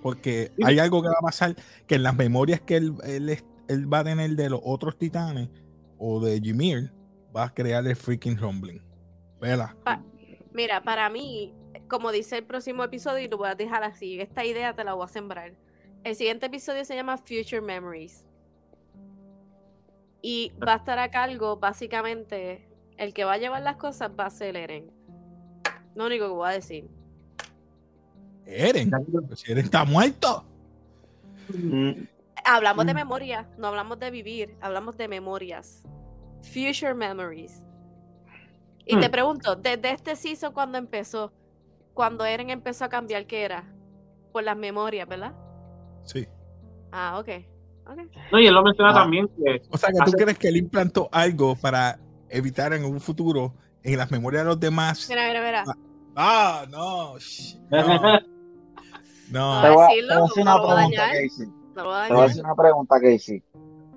Porque 0.04 0.52
hay 0.64 0.78
algo 0.78 1.02
que 1.02 1.08
va 1.08 1.16
a 1.18 1.26
pasar 1.26 1.56
que 1.88 1.96
en 1.96 2.04
las 2.04 2.16
memorias 2.16 2.62
que 2.62 2.76
él, 2.76 2.94
él, 3.04 3.44
él 3.68 3.92
va 3.92 4.00
a 4.00 4.04
tener 4.04 4.30
de 4.36 4.52
los 4.52 4.62
otros 4.64 4.96
titanes 4.96 5.50
o 5.98 6.20
de 6.20 6.38
Ymir, 6.38 6.94
va 7.36 7.46
a 7.46 7.54
crear 7.56 7.88
el 7.88 7.96
freaking 7.96 8.38
rumbling. 8.38 8.84
Vela. 9.42 9.76
Mira, 10.54 10.84
para 10.84 11.10
mí, 11.10 11.56
como 11.88 12.12
dice 12.12 12.38
el 12.38 12.46
próximo 12.46 12.84
episodio, 12.84 13.26
y 13.26 13.28
lo 13.28 13.38
voy 13.38 13.50
a 13.50 13.56
dejar 13.56 13.84
así, 13.84 14.22
esta 14.22 14.46
idea 14.46 14.76
te 14.76 14.84
la 14.84 14.94
voy 14.94 15.06
a 15.06 15.08
sembrar. 15.08 15.54
El 16.04 16.16
siguiente 16.16 16.46
episodio 16.48 16.86
se 16.86 16.96
llama 16.96 17.18
Future 17.18 17.62
Memories. 17.62 18.26
Y 20.22 20.52
va 20.66 20.74
a 20.74 20.78
estar 20.78 21.00
a 21.00 21.10
cargo, 21.12 21.58
básicamente, 21.58 22.68
el 22.98 23.14
que 23.14 23.24
va 23.24 23.34
a 23.34 23.38
llevar 23.38 23.62
las 23.62 23.78
cosas 23.78 24.12
va 24.18 24.26
a 24.26 24.30
ser 24.30 24.58
Eren. 24.58 24.92
Lo 25.96 26.06
único 26.06 26.26
que 26.28 26.32
voy 26.34 26.50
a 26.50 26.54
decir. 26.54 26.90
Eren, 28.46 28.92
pues 29.28 29.40
si 29.42 29.52
Eren 29.52 29.66
está 29.66 29.86
muerto. 29.86 30.44
Mm, 31.54 31.92
Hablamos 32.46 32.86
de 32.86 32.94
Mm. 32.94 32.96
memoria, 32.96 33.50
no 33.58 33.68
hablamos 33.68 34.00
de 34.00 34.10
vivir, 34.12 34.56
hablamos 34.62 34.98
de 34.98 35.08
memorias. 35.08 35.84
Future 36.42 36.94
Memories. 36.94 37.64
Y 38.86 38.98
te 39.00 39.08
Hmm. 39.08 39.12
pregunto, 39.12 39.56
desde 39.56 39.92
este 39.92 40.16
season 40.16 40.54
cuando 40.54 40.78
empezó, 40.78 41.32
cuando 41.94 42.26
Eren 42.26 42.50
empezó 42.50 42.86
a 42.86 42.90
cambiar, 42.90 43.28
¿qué 43.28 43.44
era? 43.44 43.66
Por 44.32 44.44
las 44.44 44.56
memorias, 44.58 45.08
¿verdad? 45.08 45.34
Sí. 46.04 46.28
Ah, 46.92 47.20
ok. 47.20 47.30
ok. 47.88 48.00
No, 48.32 48.40
y 48.40 48.48
él 48.48 48.54
lo 48.54 48.64
menciona 48.64 48.92
Ah. 48.92 48.96
también 48.96 49.28
que 49.28 49.62
O 49.72 49.78
sea, 49.78 49.90
que 49.90 49.98
tú 49.98 50.04
Hace- 50.04 50.18
crees 50.18 50.38
que 50.38 50.48
él 50.50 50.58
implantó 50.58 51.10
algo 51.12 51.56
para 51.56 52.00
evitar 52.30 52.74
en 52.74 52.84
un 52.86 53.00
futuro 53.00 53.54
en 53.84 53.98
las 53.98 54.12
memorias 54.12 54.44
de 54.44 54.50
los 54.50 54.60
demás. 54.60 55.08
Mira, 55.10 55.28
mira, 55.28 55.42
mira. 55.46 55.64
Ah, 56.16 56.66
no. 56.70 57.16
sh- 57.16 57.58
No, 59.32 59.54
Ah, 59.60 59.62
Te 59.62 59.70
voy 59.70 59.84
a, 59.84 59.88
decirlo, 59.90 60.10
te 60.10 60.16
voy 60.16 60.22
a 60.22 60.26
hacer 60.26 60.46
no 60.46 60.52
una 60.52 60.56
lo 60.58 60.62
voy 60.64 60.72
a 60.72 60.76
pregunta, 60.76 61.02
dañar. 61.02 61.24
Casey. 61.24 61.48
No 61.48 61.74
Te 61.76 61.82
voy 62.14 62.22
a 62.22 62.26
hacer 62.26 62.44
una 62.46 62.56
pregunta, 62.56 62.96
Casey. 63.02 63.44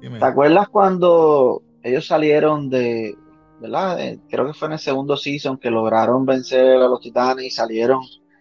dime. 0.01 0.19
¿Te 0.19 0.25
acuerdas 0.25 0.69
cuando 0.69 1.63
ellos 1.83 2.07
salieron 2.07 2.69
de, 2.71 3.17
¿verdad? 3.61 4.01
Eh, 4.01 4.21
creo 4.29 4.47
que 4.47 4.53
fue 4.53 4.67
en 4.69 4.73
el 4.73 4.79
segundo 4.79 5.17
season 5.17 5.57
que 5.59 5.71
lograron 5.71 6.25
vencer 6.27 6.77
a 6.77 6.87
los 6.89 7.01
titanes 7.01 7.45
y 7.47 7.51
salieron 7.51 8.01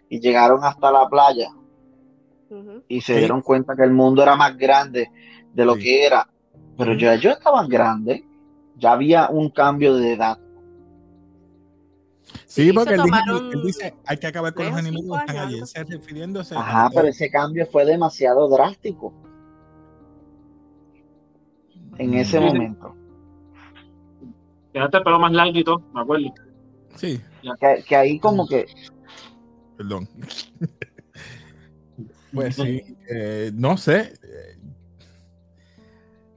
y 0.09 0.19
llegaron 0.19 0.63
hasta 0.63 0.91
la 0.91 1.07
playa 1.07 1.47
Y 2.87 3.01
se 3.01 3.13
Sí. 3.13 3.19
dieron 3.19 3.41
cuenta 3.41 3.75
que 3.75 3.83
el 3.83 3.91
mundo 3.91 4.21
era 4.23 4.35
más 4.35 4.57
grande 4.57 5.09
de 5.53 5.65
lo 5.65 5.75
Sí. 5.75 5.81
que 5.83 6.05
era. 6.05 6.27
Pero 6.77 6.93
ya 6.95 7.13
ellos 7.13 7.37
estaban 7.37 7.67
grandes, 7.69 8.21
ya 8.77 8.93
había 8.93 9.29
un 9.29 9.49
cambio 9.49 9.95
de 9.95 10.13
edad. 10.13 10.37
Sí, 12.45 12.67
Sí, 12.67 12.73
porque 12.73 12.93
él, 12.93 13.01
dice, 13.03 13.09
tomaron 13.19 13.51
él 13.53 13.61
dice, 13.63 13.93
hay 14.05 14.17
que 14.17 14.27
acabar 14.27 14.53
con 14.53 14.65
los 14.65 14.79
enemigos 14.79 15.17
que 15.19 15.25
están 15.25 15.37
años, 15.37 15.45
allí. 15.47 15.53
algo 15.55 15.65
Él 15.65 15.67
se 15.67 15.83
refiriéndose 15.97 16.55
a 16.55 16.59
Ajá, 16.59 16.89
pero 16.93 17.07
ese 17.07 17.29
cambio 17.29 17.65
fue 17.67 17.85
demasiado 17.85 18.47
drástico 18.49 19.13
en 21.97 22.13
ese 22.15 22.37
Sí, 22.39 22.43
momento. 22.43 22.95
Tienes 24.71 24.89
el 24.93 25.03
pelo 25.03 25.19
más 25.19 25.31
largo 25.33 25.57
y 25.57 25.63
todo, 25.63 25.79
me 25.93 26.01
acuerdo. 26.01 26.33
Sí, 26.95 27.21
Que, 27.59 27.83
que 27.87 27.95
ahí 27.95 28.19
como 28.19 28.47
que 28.47 28.65
perdón. 29.77 30.07
Pues 32.33 32.55
sí, 32.55 32.97
eh, 33.09 33.51
no 33.53 33.77
sé. 33.77 34.13
eh, 34.23 34.57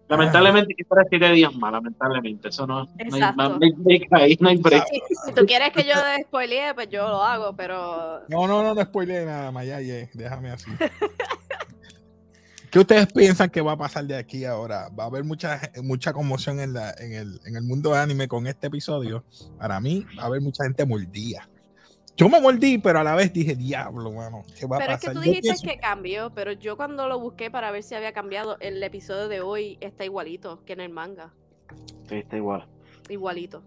Lamentablemente, 0.06 0.74
que 0.74 0.84
fuera 0.84 1.04
siete 1.08 1.30
días 1.32 1.54
más, 1.54 1.72
lamentablemente. 1.72 2.48
Eso 2.48 2.66
no, 2.66 2.84
no 2.84 2.90
hay, 2.98 3.06
Exacto. 3.06 3.48
no 3.58 3.58
hay 3.64 3.72
break 3.72 4.12
ahí, 4.12 4.36
no 4.38 4.48
hay 4.50 4.56
break. 4.58 4.84
Si, 4.86 5.00
si 5.26 5.32
tú 5.32 5.46
quieres 5.46 5.70
que 5.72 5.82
yo 5.84 5.94
spoilee, 6.26 6.74
pues 6.74 6.88
yo 6.90 7.08
lo 7.08 7.22
hago, 7.22 7.56
pero 7.56 8.20
No, 8.28 8.46
no, 8.46 8.62
no, 8.62 8.74
no 8.74 8.82
spoile 8.82 9.24
nada, 9.24 9.50
Mayaye, 9.50 10.10
déjame 10.12 10.50
así. 10.50 10.70
¿Qué 12.70 12.80
ustedes 12.80 13.06
piensan 13.12 13.50
que 13.50 13.60
va 13.60 13.72
a 13.72 13.76
pasar 13.76 14.04
de 14.04 14.16
aquí 14.16 14.44
ahora? 14.44 14.88
¿Va 14.88 15.04
a 15.04 15.06
haber 15.06 15.22
mucha, 15.24 15.60
mucha 15.82 16.12
conmoción 16.12 16.58
en, 16.60 16.72
la, 16.74 16.92
en, 16.98 17.12
el, 17.12 17.40
en 17.46 17.56
el 17.56 17.62
mundo 17.62 17.92
de 17.92 17.98
anime 17.98 18.26
con 18.28 18.46
este 18.48 18.66
episodio? 18.66 19.24
Para 19.58 19.80
mí, 19.80 20.04
va 20.18 20.24
a 20.24 20.26
haber 20.26 20.40
mucha 20.40 20.64
gente 20.64 20.84
mordida. 20.84 21.48
Yo 22.16 22.28
me 22.28 22.40
mordí, 22.40 22.78
pero 22.78 23.00
a 23.00 23.04
la 23.04 23.14
vez 23.16 23.32
dije, 23.32 23.56
diablo, 23.56 24.12
mano, 24.12 24.44
¿qué 24.58 24.66
va 24.66 24.76
a 24.76 24.80
Pero 24.80 24.92
es 24.92 25.00
que 25.00 25.10
tú 25.10 25.20
dijiste 25.20 25.48
pienso- 25.48 25.66
que 25.66 25.78
cambió, 25.78 26.30
pero 26.32 26.52
yo 26.52 26.76
cuando 26.76 27.08
lo 27.08 27.18
busqué 27.18 27.50
para 27.50 27.70
ver 27.72 27.82
si 27.82 27.94
había 27.96 28.12
cambiado, 28.12 28.56
el 28.60 28.80
episodio 28.82 29.26
de 29.28 29.40
hoy 29.40 29.78
está 29.80 30.04
igualito 30.04 30.64
que 30.64 30.74
en 30.74 30.80
el 30.80 30.90
manga. 30.90 31.32
Sí, 32.08 32.16
está 32.16 32.36
igual. 32.36 32.68
Igualito. 33.08 33.62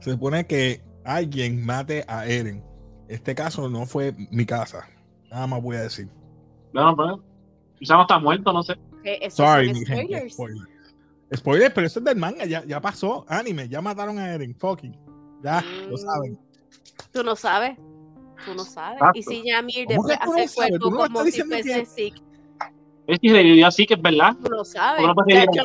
Se 0.00 0.10
supone 0.12 0.46
que 0.46 0.82
alguien 1.04 1.64
mate 1.64 2.04
a 2.08 2.26
Eren. 2.26 2.64
Este 3.08 3.34
caso 3.34 3.68
no 3.68 3.86
fue 3.86 4.12
mi 4.30 4.44
casa. 4.44 4.88
Nada 5.30 5.46
más 5.46 5.62
voy 5.62 5.76
a 5.76 5.82
decir. 5.82 6.08
Bueno, 6.72 6.96
pues, 6.96 7.12
quizá 7.78 7.94
no 7.94 8.02
está 8.02 8.18
muerto, 8.18 8.52
no 8.52 8.62
sé. 8.62 8.74
Sorry, 9.30 9.72
mi 9.72 9.84
gente. 9.86 9.94
spoilers. 10.02 10.32
Spoiler. 10.34 10.66
Spoiler, 11.34 11.74
pero 11.74 11.86
eso 11.86 11.98
es 12.00 12.04
del 12.04 12.16
manga. 12.16 12.44
Ya, 12.44 12.64
ya 12.64 12.80
pasó. 12.80 13.24
Anime. 13.28 13.68
Ya 13.68 13.80
mataron 13.80 14.18
a 14.18 14.34
Eren. 14.34 14.54
Fucking. 14.56 14.96
Ya, 15.42 15.62
lo 15.88 15.94
Mm. 15.94 15.98
saben. 15.98 16.38
Tú 17.12 17.22
no 17.22 17.36
sabes. 17.36 17.76
Tú 18.44 18.54
no 18.54 18.64
sabes. 18.64 18.98
Exacto. 18.98 19.18
Y 19.18 19.22
si 19.22 19.42
Yamir 19.44 19.86
¿Cómo 19.86 20.04
que 20.04 20.12
después 20.12 20.18
hace 20.20 20.42
el 20.42 20.78
cuerpo 20.78 20.90
no 20.90 20.96
como 20.98 21.24
si 21.24 21.42
fuese 21.42 21.84
Zeke, 21.86 22.22
Es 23.06 23.18
que 23.18 23.32
revivió 23.32 23.66
así, 23.66 23.86
que 23.86 23.94
es 23.94 24.02
verdad. 24.02 24.34
tú 24.42 24.50
lo 24.50 24.64
sabes. 24.64 25.04
Yo, 25.26 25.62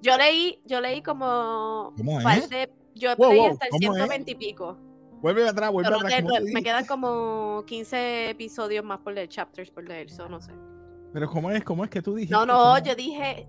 yo 0.00 0.16
leí, 0.16 0.60
yo 0.64 0.80
leí 0.80 1.02
como 1.02 1.92
¿Cómo 1.96 2.18
es? 2.18 2.24
parte, 2.24 2.72
yo 2.94 3.14
Wow, 3.16 3.28
leí 3.30 3.38
wow, 3.40 3.50
hasta 3.50 3.66
el 3.66 3.70
¿cómo 3.70 3.92
es? 3.92 3.98
120 3.98 4.30
y 4.30 4.34
pico. 4.34 4.78
Vuelve 5.22 5.48
atrás, 5.48 5.70
vuelve 5.72 5.88
Pero 5.88 6.00
atrás. 6.00 6.14
que- 6.14 6.22
¿cómo 6.22 6.34
te 6.34 6.52
me 6.52 6.62
quedan 6.62 6.86
como 6.86 7.64
15 7.66 8.30
episodios 8.30 8.84
más 8.84 9.00
por 9.00 9.14
leer, 9.14 9.28
chapters 9.28 9.70
por 9.70 9.84
leer, 9.88 10.08
eso 10.08 10.28
no 10.28 10.40
sé. 10.40 10.52
Pero 11.12 11.28
¿cómo 11.30 11.50
es? 11.50 11.62
¿Cómo 11.64 11.84
es 11.84 11.90
que 11.90 12.02
tú 12.02 12.14
dijiste? 12.14 12.34
No, 12.34 12.44
no, 12.44 12.54
¿Cómo? 12.58 12.78
yo 12.84 12.94
dije 12.94 13.46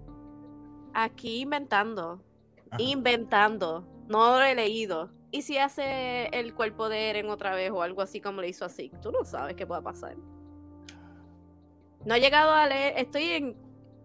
aquí 0.94 1.42
inventando, 1.42 2.22
Ajá. 2.70 2.82
inventando, 2.82 3.86
no 4.08 4.38
lo 4.38 4.42
he 4.44 4.56
leído. 4.56 5.12
¿Y 5.36 5.42
si 5.42 5.58
hace 5.58 6.28
el 6.28 6.54
cuerpo 6.54 6.88
de 6.88 7.10
Eren 7.10 7.30
otra 7.30 7.54
vez 7.54 7.70
o 7.70 7.82
algo 7.82 8.02
así 8.02 8.22
como 8.22 8.40
le 8.40 8.48
hizo 8.48 8.64
así? 8.64 8.90
Tú 9.02 9.12
no 9.12 9.26
sabes 9.26 9.58
qué 9.58 9.68
pueda 9.68 9.82
pasar. 9.82 10.16
No 12.06 12.16
he 12.16 12.22
llegado 12.22 12.52
a 12.52 12.66
leer, 12.68 12.94
estoy 12.96 13.24
en, 13.24 13.58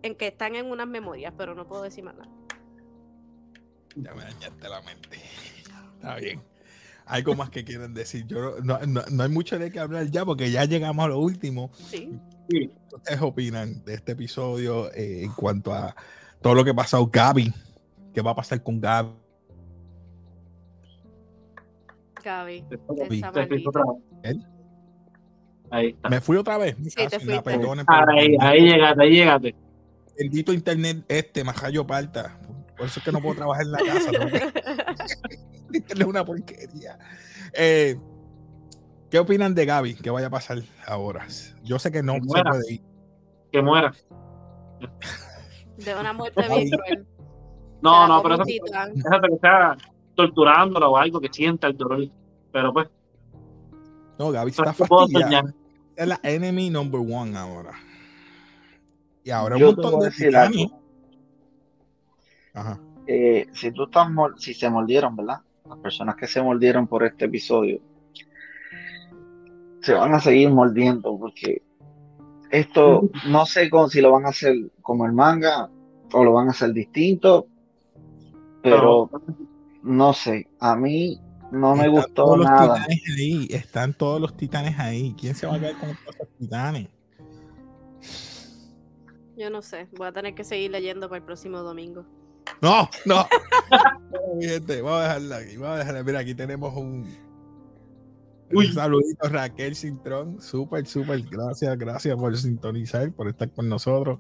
en 0.03 0.16
que 0.16 0.27
están 0.27 0.57
en 0.57 0.66
unas 0.66 0.88
memorias, 0.88 1.33
pero 1.38 1.55
no 1.55 1.69
puedo 1.69 1.83
decir 1.83 2.03
más 2.03 2.16
nada. 2.16 2.33
Ya 3.95 4.12
me 4.12 4.25
dañaste 4.25 4.69
la 4.69 4.83
mente. 4.83 5.21
Está 5.95 6.16
bien. 6.16 6.43
Algo 7.07 7.37
más 7.37 7.51
que 7.51 7.62
quieren 7.62 7.95
decir. 7.95 8.27
Yo 8.27 8.59
no, 8.64 8.81
no, 8.81 9.03
no 9.09 9.23
hay 9.23 9.29
mucho 9.29 9.57
de 9.57 9.71
qué 9.71 9.79
hablar 9.79 10.11
ya 10.11 10.25
porque 10.25 10.51
ya 10.51 10.64
llegamos 10.64 11.05
a 11.05 11.09
lo 11.11 11.21
último. 11.21 11.71
Sí. 11.75 12.19
Sí. 12.51 12.73
¿Qué 12.88 12.97
ustedes 12.97 13.23
opinan 13.23 13.85
de 13.85 13.95
este 13.95 14.12
episodio 14.12 14.93
eh, 14.95 15.23
en 15.23 15.33
cuanto 15.33 15.73
a 15.73 15.95
todo 16.43 16.57
lo 16.57 16.64
que 16.64 16.71
ha 16.71 16.75
pasado? 16.75 17.07
Gaby, 17.07 17.55
¿qué 18.12 18.21
va 18.21 18.33
a 18.33 18.35
pasar 18.35 18.61
con 18.64 18.81
Gaby? 18.81 19.19
Gaby. 22.22 22.64
Me 26.11 26.20
fui 26.20 26.37
otra 26.37 26.59
vez. 26.59 26.76
Sí, 26.83 26.90
te 27.09 27.20
fuiste. 27.20 27.42
perdonen 27.42 27.87
por- 27.87 28.11
Ahí, 28.11 28.37
ahí 28.40 28.61
llegaste, 28.62 29.02
ahí 29.02 29.11
llegaste. 29.11 29.54
Bendito 30.18 30.52
internet 30.52 31.04
este, 31.09 31.44
majayo 31.44 31.87
parta. 31.87 32.38
Por 32.76 32.87
eso 32.87 32.98
es 33.00 33.04
que 33.04 33.12
no 33.12 33.20
puedo 33.20 33.37
trabajar 33.37 33.64
en 33.64 33.72
la 33.72 33.78
casa. 33.78 34.11
Internet 35.72 36.00
es 36.00 36.04
una 36.06 36.24
porquería. 36.24 36.98
Eh, 37.52 37.96
¿Qué 39.11 39.18
opinan 39.18 39.54
de 39.54 39.66
Gaby? 39.66 39.94
¿Qué 39.94 40.11
vaya 40.11 40.26
a 40.26 40.30
pasar 40.30 40.59
ahora? 40.87 41.26
Yo 41.62 41.78
sé 41.78 41.92
que 41.92 42.02
no 42.02 42.14
Que 42.14 42.20
se 42.20 42.26
muera. 42.26 42.50
puede 42.50 42.72
ir. 42.74 42.83
Que 43.52 43.62
muera. 43.62 43.92
De 45.76 45.94
una 45.94 46.12
muerte 46.12 46.42
bien 46.48 46.70
cruel. 46.70 47.06
No, 47.83 48.09
no, 48.09 48.22
pero 48.22 48.37
un 48.37 48.42
eso 48.42 48.61
torturándola 50.14 50.88
o 50.88 50.96
algo 50.96 51.20
que 51.20 51.29
sienta 51.33 51.66
el 51.66 51.77
dolor. 51.77 52.09
Pero 52.53 52.73
pues, 52.73 52.88
No, 54.18 54.31
Gaby 54.31 54.51
está 54.51 54.64
no 54.64 54.73
puedo 54.87 55.09
fastidiada. 55.09 55.55
Es 55.96 56.07
la 56.09 56.20
enemy 56.23 56.70
number 56.70 57.01
one 57.01 57.37
ahora. 57.37 57.73
Y 59.25 59.31
ahora 59.31 59.57
Yo 59.59 59.70
un 59.70 59.77
te 59.77 59.83
montón 59.83 60.01
de 60.01 60.07
decir 60.07 60.29
titanes. 60.29 60.62
algo. 60.64 60.81
Ajá. 62.55 62.81
Eh, 63.07 63.46
si 63.53 63.70
tú 63.73 63.85
estás 63.85 64.09
si 64.38 64.55
se 64.55 64.68
mordieron, 64.70 65.14
¿verdad? 65.16 65.40
Las 65.68 65.79
personas 65.79 66.16
que 66.16 66.27
se 66.27 66.42
mordieron 66.42 66.87
por 66.87 67.05
este 67.05 67.27
episodio 67.27 67.81
se 69.83 69.94
van 69.94 70.14
a 70.14 70.20
seguir 70.20 70.51
mordiendo 70.51 71.16
porque 71.18 71.62
esto 72.51 73.09
no 73.29 73.46
sé 73.46 73.70
con- 73.70 73.88
si 73.88 74.01
lo 74.01 74.11
van 74.12 74.27
a 74.27 74.31
hacer 74.31 74.55
como 74.83 75.07
el 75.07 75.12
manga 75.12 75.70
o 76.12 76.25
lo 76.25 76.33
van 76.33 76.49
a 76.49 76.51
hacer 76.51 76.73
distinto, 76.73 77.46
pero 78.62 79.09
no 79.12 79.20
sé, 80.12 80.49
a 80.61 80.77
mí 80.77 81.21
no 81.53 81.75
me 81.75 81.85
Están 81.87 81.90
gustó 81.93 82.12
todos 82.14 82.38
los 82.38 82.47
nada. 82.47 82.75
titanes 82.87 83.03
ahí. 83.19 83.49
Están 83.51 83.95
todos 83.95 84.21
los 84.21 84.37
titanes 84.37 84.79
ahí. 84.79 85.14
¿Quién 85.19 85.35
se 85.35 85.47
va 85.47 85.57
a 85.57 85.59
quedar 85.59 85.79
con 85.79 85.88
todos 85.90 86.16
los 86.19 86.29
titanes? 86.38 86.88
Yo 89.37 89.51
no 89.51 89.62
sé. 89.62 89.88
Voy 89.97 90.07
a 90.09 90.12
tener 90.12 90.35
que 90.35 90.45
seguir 90.45 90.71
leyendo 90.71 91.09
para 91.09 91.19
el 91.19 91.25
próximo 91.25 91.59
domingo. 91.61 92.05
No, 92.61 92.88
no. 93.07 93.27
Gente, 94.40 94.83
vamos 94.83 95.01
a 95.01 95.03
dejarla 95.05 95.37
aquí. 95.38 95.57
Vamos 95.57 95.75
a 95.75 95.79
dejarla. 95.79 96.03
Mira, 96.03 96.19
aquí 96.21 96.35
tenemos 96.35 96.77
un, 96.77 97.09
Uy. 98.53 98.66
un 98.66 98.73
saludito 98.73 99.29
Raquel 99.29 99.75
Cintrón. 99.75 100.40
Súper, 100.43 100.87
súper. 100.87 101.23
Gracias, 101.23 101.79
gracias 101.79 102.16
por 102.16 102.37
sintonizar, 102.37 103.11
por 103.12 103.29
estar 103.29 103.51
con 103.51 103.69
nosotros. 103.69 104.19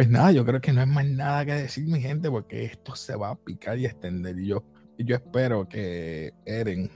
Pues 0.00 0.08
nada, 0.08 0.32
yo 0.32 0.46
creo 0.46 0.62
que 0.62 0.72
no 0.72 0.80
hay 0.80 0.86
más 0.86 1.04
nada 1.04 1.44
que 1.44 1.52
decir, 1.52 1.84
mi 1.84 2.00
gente, 2.00 2.30
porque 2.30 2.64
esto 2.64 2.96
se 2.96 3.14
va 3.14 3.32
a 3.32 3.34
picar 3.34 3.76
y 3.76 3.84
extender. 3.84 4.38
Y 4.38 4.46
yo, 4.46 4.64
y 4.96 5.04
yo 5.04 5.14
espero 5.14 5.68
que 5.68 6.32
Eren, 6.46 6.90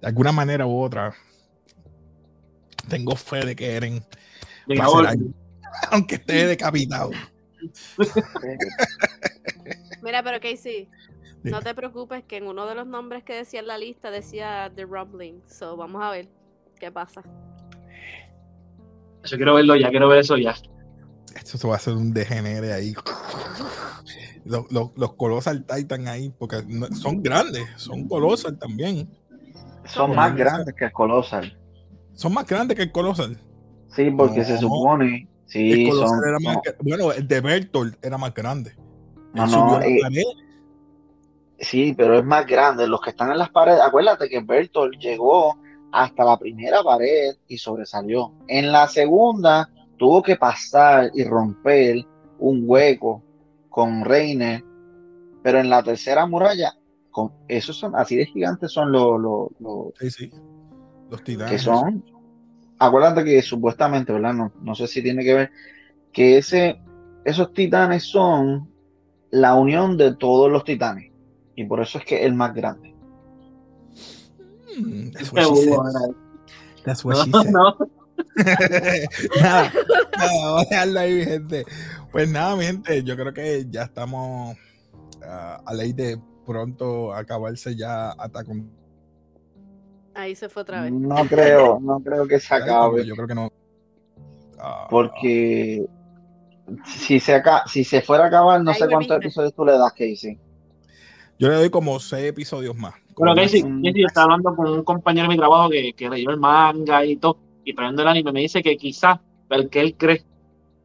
de 0.00 0.06
alguna 0.06 0.30
manera 0.30 0.64
u 0.64 0.80
otra, 0.80 1.12
tengo 2.88 3.16
fe 3.16 3.44
de 3.44 3.56
que 3.56 3.74
Eren, 3.74 4.00
va 4.70 5.10
a 5.10 5.14
aunque 5.90 6.14
esté 6.14 6.46
decapitado. 6.46 7.10
Mira, 10.00 10.22
pero 10.22 10.38
Casey, 10.38 10.88
Dime. 11.42 11.50
no 11.50 11.62
te 11.62 11.74
preocupes 11.74 12.22
que 12.22 12.36
en 12.36 12.46
uno 12.46 12.66
de 12.66 12.76
los 12.76 12.86
nombres 12.86 13.24
que 13.24 13.34
decía 13.34 13.58
en 13.58 13.66
la 13.66 13.76
lista 13.76 14.12
decía 14.12 14.70
The 14.72 14.84
Rumbling. 14.84 15.42
So, 15.48 15.76
vamos 15.76 16.00
a 16.04 16.12
ver 16.12 16.28
qué 16.78 16.92
pasa. 16.92 17.24
Yo 19.24 19.36
quiero 19.36 19.54
verlo 19.54 19.74
ya, 19.74 19.90
quiero 19.90 20.08
ver 20.08 20.20
eso 20.20 20.36
ya. 20.36 20.54
Esto 21.36 21.58
se 21.58 21.66
va 21.66 21.74
a 21.74 21.76
hacer 21.76 21.94
un 21.94 22.12
degenere 22.12 22.72
ahí. 22.72 22.94
Los, 24.44 24.70
los, 24.72 24.90
los 24.96 25.14
Colossal 25.14 25.64
Titan 25.64 26.08
ahí, 26.08 26.30
porque 26.38 26.62
no- 26.66 26.86
son 26.88 27.22
grandes, 27.22 27.66
son 27.76 28.08
Colossal 28.08 28.58
también. 28.58 29.08
Son 29.84 30.14
más 30.14 30.34
grandes 30.36 30.74
que 30.74 30.86
el 30.86 30.92
Colossal. 30.92 31.56
Son 32.14 32.32
más 32.32 32.46
grandes 32.46 32.76
que 32.76 32.84
el 32.84 32.92
Colossal. 32.92 33.40
Sí, 33.94 34.10
porque 34.10 34.40
No. 34.40 34.44
se 34.44 34.58
supone, 34.58 35.06
el 35.22 35.28
sí, 35.46 35.88
Colossal 35.88 36.08
son, 36.20 36.28
era 36.28 36.38
más 36.40 36.56
gra- 36.58 36.76
bueno, 36.82 37.12
el 37.12 37.26
de 37.28 37.40
Bertolt 37.40 38.04
era 38.04 38.18
más 38.18 38.32
grande. 38.34 38.72
No, 39.34 39.46
no, 39.46 39.80
eh. 39.82 39.98
Sí, 41.60 41.92
pero 41.96 42.18
es 42.18 42.24
más 42.24 42.46
grande. 42.46 42.86
Los 42.86 43.00
que 43.00 43.10
están 43.10 43.30
en 43.32 43.38
las 43.38 43.50
paredes, 43.50 43.80
acuérdate 43.80 44.28
que 44.28 44.40
Bertolt 44.40 44.98
llegó 44.98 45.58
hasta 45.92 46.24
la 46.24 46.38
primera 46.38 46.82
pared 46.82 47.34
y 47.48 47.58
sobresalió. 47.58 48.32
En 48.46 48.70
la 48.72 48.86
segunda 48.88 49.68
tuvo 49.98 50.22
que 50.22 50.36
pasar 50.36 51.10
y 51.14 51.24
romper 51.24 52.06
un 52.38 52.62
hueco 52.66 53.22
con 53.68 54.04
Reiner, 54.04 54.64
pero 55.42 55.58
en 55.60 55.68
la 55.68 55.82
tercera 55.82 56.26
muralla, 56.26 56.72
con 57.10 57.32
esos 57.48 57.76
son 57.76 57.94
así 57.96 58.16
de 58.16 58.26
gigantes 58.26 58.72
son 58.72 58.92
los, 58.92 59.20
los, 59.20 59.48
los 59.60 59.92
Sí, 59.98 60.10
sí. 60.10 60.30
Los 61.10 61.22
titanes. 61.24 61.52
que 61.52 61.58
son. 61.58 62.04
Acuérdate 62.78 63.24
que 63.24 63.42
supuestamente, 63.42 64.12
¿verdad? 64.12 64.34
No, 64.34 64.52
no 64.62 64.74
sé 64.74 64.86
si 64.86 65.02
tiene 65.02 65.24
que 65.24 65.34
ver 65.34 65.50
que 66.12 66.38
ese, 66.38 66.80
esos 67.24 67.52
titanes 67.52 68.04
son 68.04 68.68
la 69.30 69.54
unión 69.54 69.96
de 69.96 70.14
todos 70.14 70.50
los 70.50 70.64
titanes. 70.64 71.10
Y 71.56 71.64
por 71.64 71.80
eso 71.80 71.98
es 71.98 72.04
que 72.04 72.20
es 72.20 72.26
el 72.26 72.34
más 72.34 72.54
grande. 72.54 72.94
Mm, 74.78 75.10
that's 75.10 75.32
what 75.32 75.42
she 75.42 75.44
Seguro, 75.44 75.62
said. 75.62 75.92
¿verdad? 75.92 76.16
That's 76.84 77.04
what 77.04 77.16
No, 77.16 77.24
she 77.24 77.30
said. 77.32 77.52
no. 77.52 77.97
nada, 79.40 79.72
nada, 80.16 80.44
vamos 80.44 80.62
a 80.62 80.68
dejarlo 80.70 81.00
ahí, 81.00 81.14
mi 81.14 81.24
gente. 81.24 81.64
Pues 82.12 82.28
nada, 82.28 82.56
mi 82.56 82.64
gente, 82.64 83.02
yo 83.02 83.16
creo 83.16 83.32
que 83.32 83.66
ya 83.68 83.82
estamos 83.82 84.56
ah, 85.24 85.60
a 85.64 85.74
ley 85.74 85.92
de 85.92 86.18
pronto 86.46 87.12
acabarse 87.12 87.76
ya 87.76 88.12
Attack 88.12 88.48
on 88.48 88.70
Ahí 90.14 90.34
se 90.34 90.48
fue 90.48 90.62
otra 90.62 90.82
vez. 90.82 90.92
No 90.92 91.24
creo, 91.26 91.78
no 91.80 92.00
creo 92.00 92.26
que 92.26 92.40
se 92.40 92.52
acabe. 92.52 93.06
Yo 93.06 93.14
creo 93.14 93.28
que 93.28 93.34
no. 93.36 93.52
Ah, 94.58 94.88
Porque 94.90 95.86
si 96.84 97.20
se, 97.20 97.34
aca- 97.34 97.62
si 97.66 97.84
se 97.84 98.02
fuera 98.02 98.24
a 98.24 98.26
acabar, 98.26 98.60
no 98.60 98.72
Ahí 98.72 98.78
sé 98.78 98.88
cuántos 98.88 99.16
episodios 99.16 99.54
tú 99.54 99.64
le 99.64 99.72
das, 99.78 99.92
Casey. 99.92 100.36
Yo 101.38 101.48
le 101.48 101.54
doy 101.54 101.70
como 101.70 102.00
seis 102.00 102.26
episodios 102.26 102.74
más. 102.74 102.94
Pero 103.16 103.32
Casey. 103.36 103.62
Mm. 103.62 103.84
Casey, 103.84 104.00
yo 104.00 104.06
estaba 104.08 104.24
hablando 104.24 104.56
con 104.56 104.68
un 104.68 104.82
compañero 104.82 105.28
de 105.28 105.34
mi 105.34 105.38
trabajo 105.38 105.70
que, 105.70 105.92
que 105.92 106.10
leyó 106.10 106.30
el 106.30 106.38
manga 106.38 107.04
y 107.04 107.16
todo, 107.16 107.38
y 107.70 107.74
trayendo 107.74 108.00
el 108.02 108.08
anime, 108.08 108.32
me 108.32 108.40
dice 108.40 108.62
que 108.62 108.76
quizás, 108.78 109.18
el 109.50 109.68
que 109.68 109.80
él 109.80 109.94
cree 109.96 110.24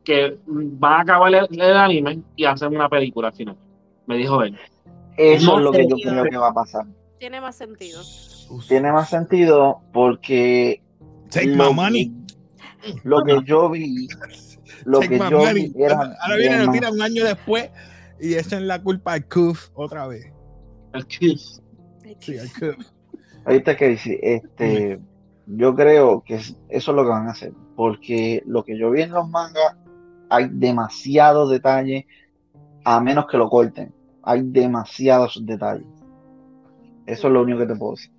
que 0.03 0.37
van 0.45 0.93
a 0.93 1.01
acabar 1.01 1.33
el, 1.33 1.47
el 1.49 1.77
anime 1.77 2.21
y 2.35 2.43
hacer 2.43 2.67
una 2.67 2.89
película 2.89 3.29
al 3.29 3.33
final. 3.33 3.55
Me 4.05 4.17
dijo 4.17 4.43
él. 4.43 4.57
Eso 5.15 5.51
No 5.51 5.57
es 5.59 5.63
lo 5.63 5.71
que 5.71 5.87
yo 5.87 5.95
creo 5.95 6.23
que 6.25 6.37
va 6.37 6.49
a 6.49 6.53
pasar. 6.53 6.85
Tiene 7.19 7.39
más 7.39 7.55
sentido. 7.55 8.01
Tiene 8.67 8.91
más 8.91 9.09
sentido 9.09 9.79
porque 9.93 10.81
Take 11.29 11.47
lo, 11.47 11.69
my 11.69 11.73
money. 11.73 12.11
lo 13.05 13.23
que 13.23 13.37
yo 13.45 13.69
vi, 13.69 14.09
lo 14.83 14.99
Take 14.99 15.17
que 15.17 15.23
my 15.23 15.29
yo 15.31 15.37
money. 15.37 15.69
vi 15.73 15.83
era 15.83 15.95
Ahora 16.21 16.35
viene, 16.37 16.65
lo 16.65 16.71
tiran 16.73 16.93
un 16.95 17.01
año 17.01 17.23
después 17.23 17.69
y 18.19 18.35
echan 18.35 18.67
la 18.67 18.81
culpa 18.83 19.13
al 19.13 19.25
Cuf 19.29 19.69
otra 19.73 20.05
vez. 20.07 20.25
El 20.93 21.07
Kiss. 21.07 21.61
Sí, 22.19 22.37
al 22.37 22.49
Cuf. 22.51 22.85
Ahorita 23.45 23.77
que 23.77 23.87
dice, 23.89 24.19
este, 24.21 24.99
yo 25.47 25.75
creo 25.75 26.23
que 26.25 26.35
es- 26.35 26.57
eso 26.69 26.91
es 26.91 26.95
lo 26.95 27.03
que 27.03 27.09
van 27.09 27.27
a 27.27 27.31
hacer, 27.31 27.53
porque 27.75 28.43
lo 28.45 28.63
que 28.63 28.77
yo 28.77 28.91
vi 28.91 29.01
en 29.01 29.11
los 29.11 29.29
mangas 29.29 29.75
hay 30.29 30.49
demasiados 30.51 31.49
detalles, 31.51 32.05
a 32.85 32.99
menos 32.99 33.27
que 33.27 33.37
lo 33.37 33.49
corten, 33.49 33.93
hay 34.23 34.41
demasiados 34.43 35.41
detalles. 35.45 35.87
Eso 37.05 37.27
es 37.27 37.33
lo 37.33 37.41
único 37.41 37.59
que 37.59 37.67
te 37.67 37.75
puedo 37.75 37.91
decir. 37.93 38.11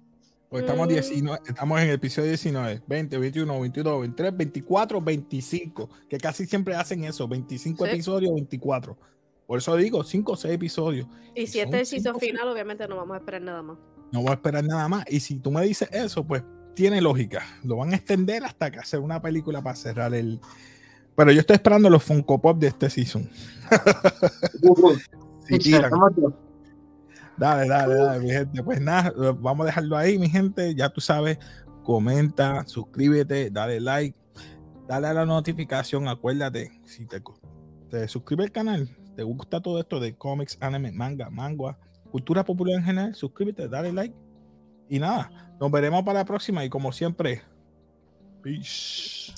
Pues 0.51 0.63
estamos, 0.63 0.87
Mm. 0.87 0.91
19, 0.91 1.41
estamos 1.47 1.81
en 1.81 1.89
el 1.89 1.95
episodio 1.95 2.29
19, 2.29 2.81
20, 2.87 3.19
21, 3.19 3.61
22, 3.61 4.01
23, 4.03 4.37
24, 4.37 5.01
25, 5.01 5.89
que 6.09 6.19
casi 6.19 6.47
siempre 6.47 6.77
hacen 6.77 7.03
eso, 7.05 7.27
25 7.27 7.85
Sí. 7.87 7.91
episodios, 7.91 8.33
24. 8.35 8.97
Por 9.47 9.59
eso 9.59 9.75
digo, 9.77 10.05
5 10.05 10.33
o 10.33 10.37
6 10.37 10.55
episodios. 10.55 11.09
Y 11.35 11.47
si 11.47 11.61
este 11.61 11.81
es 11.81 11.93
el 11.93 12.15
final, 12.17 12.49
obviamente 12.49 12.87
no 12.87 12.97
vamos 12.97 13.15
a 13.17 13.19
esperar 13.19 13.43
nada 13.43 13.63
más. 13.63 13.79
No 14.13 14.21
voy 14.21 14.31
a 14.31 14.35
esperar 14.35 14.65
nada 14.65 14.89
más. 14.89 15.05
Y 15.11 15.19
si 15.21 15.39
tú 15.41 15.51
me 15.51 15.63
dices 15.63 15.89
eso, 15.93 16.25
pues 16.25 16.45
tiene 16.75 17.01
lógica. 17.01 17.43
Lo 17.63 17.77
van 17.77 17.93
a 17.93 17.97
extender 17.97 18.45
hasta 18.45 18.71
que 18.71 18.79
hacer 18.79 19.01
una 19.01 19.21
película 19.23 19.63
para 19.63 19.77
cerrar 19.77 20.15
el. 20.15 20.41
Pero 21.17 21.31
yo 21.33 21.41
estoy 21.41 21.55
esperando 21.55 21.89
los 21.89 22.03
Funko 22.03 22.41
Pop 22.41 22.59
de 22.59 22.69
este 22.69 22.91
season. 22.91 23.29
Si 25.47 25.59
tiran. 25.59 25.91
Dale, 27.37 27.69
dale, 27.69 27.95
dale, 27.97 28.21
mi 28.21 28.31
gente. 28.31 28.63
Pues 28.63 28.81
nada, 28.81 29.13
vamos 29.41 29.65
a 29.65 29.67
dejarlo 29.67 29.97
ahí, 29.97 30.19
mi 30.19 30.31
gente. 30.31 30.75
Ya 30.75 30.89
tú 30.89 31.03
sabes, 31.03 31.39
comenta, 31.83 32.65
suscríbete, 32.67 33.51
dale 33.51 33.81
like, 33.81 34.17
dale 34.89 35.09
a 35.09 35.15
la 35.15 35.27
notificación. 35.27 36.09
Acuérdate, 36.09 36.81
si 36.85 37.07
te, 37.07 37.23
te 37.91 38.09
suscribes 38.09 38.47
al 38.47 38.53
canal, 38.53 38.97
te 39.17 39.23
gusta 39.23 39.61
todo 39.61 39.81
esto 39.81 40.01
de 40.01 40.17
cómics, 40.17 40.57
anime, 40.61 40.93
manga, 40.93 41.29
manga, 41.31 41.79
cultura 42.11 42.45
popular 42.45 42.77
en 42.79 42.85
general, 42.85 43.15
suscríbete, 43.15 43.69
dale 43.69 43.93
like. 43.93 44.15
Y 44.89 44.99
nada, 44.99 45.54
nos 45.65 45.73
veremos 45.73 46.05
para 46.05 46.19
la 46.19 46.25
próxima. 46.27 46.63
Y 46.63 46.69
como 46.69 46.93
siempre, 46.93 47.41
peace. 48.43 49.33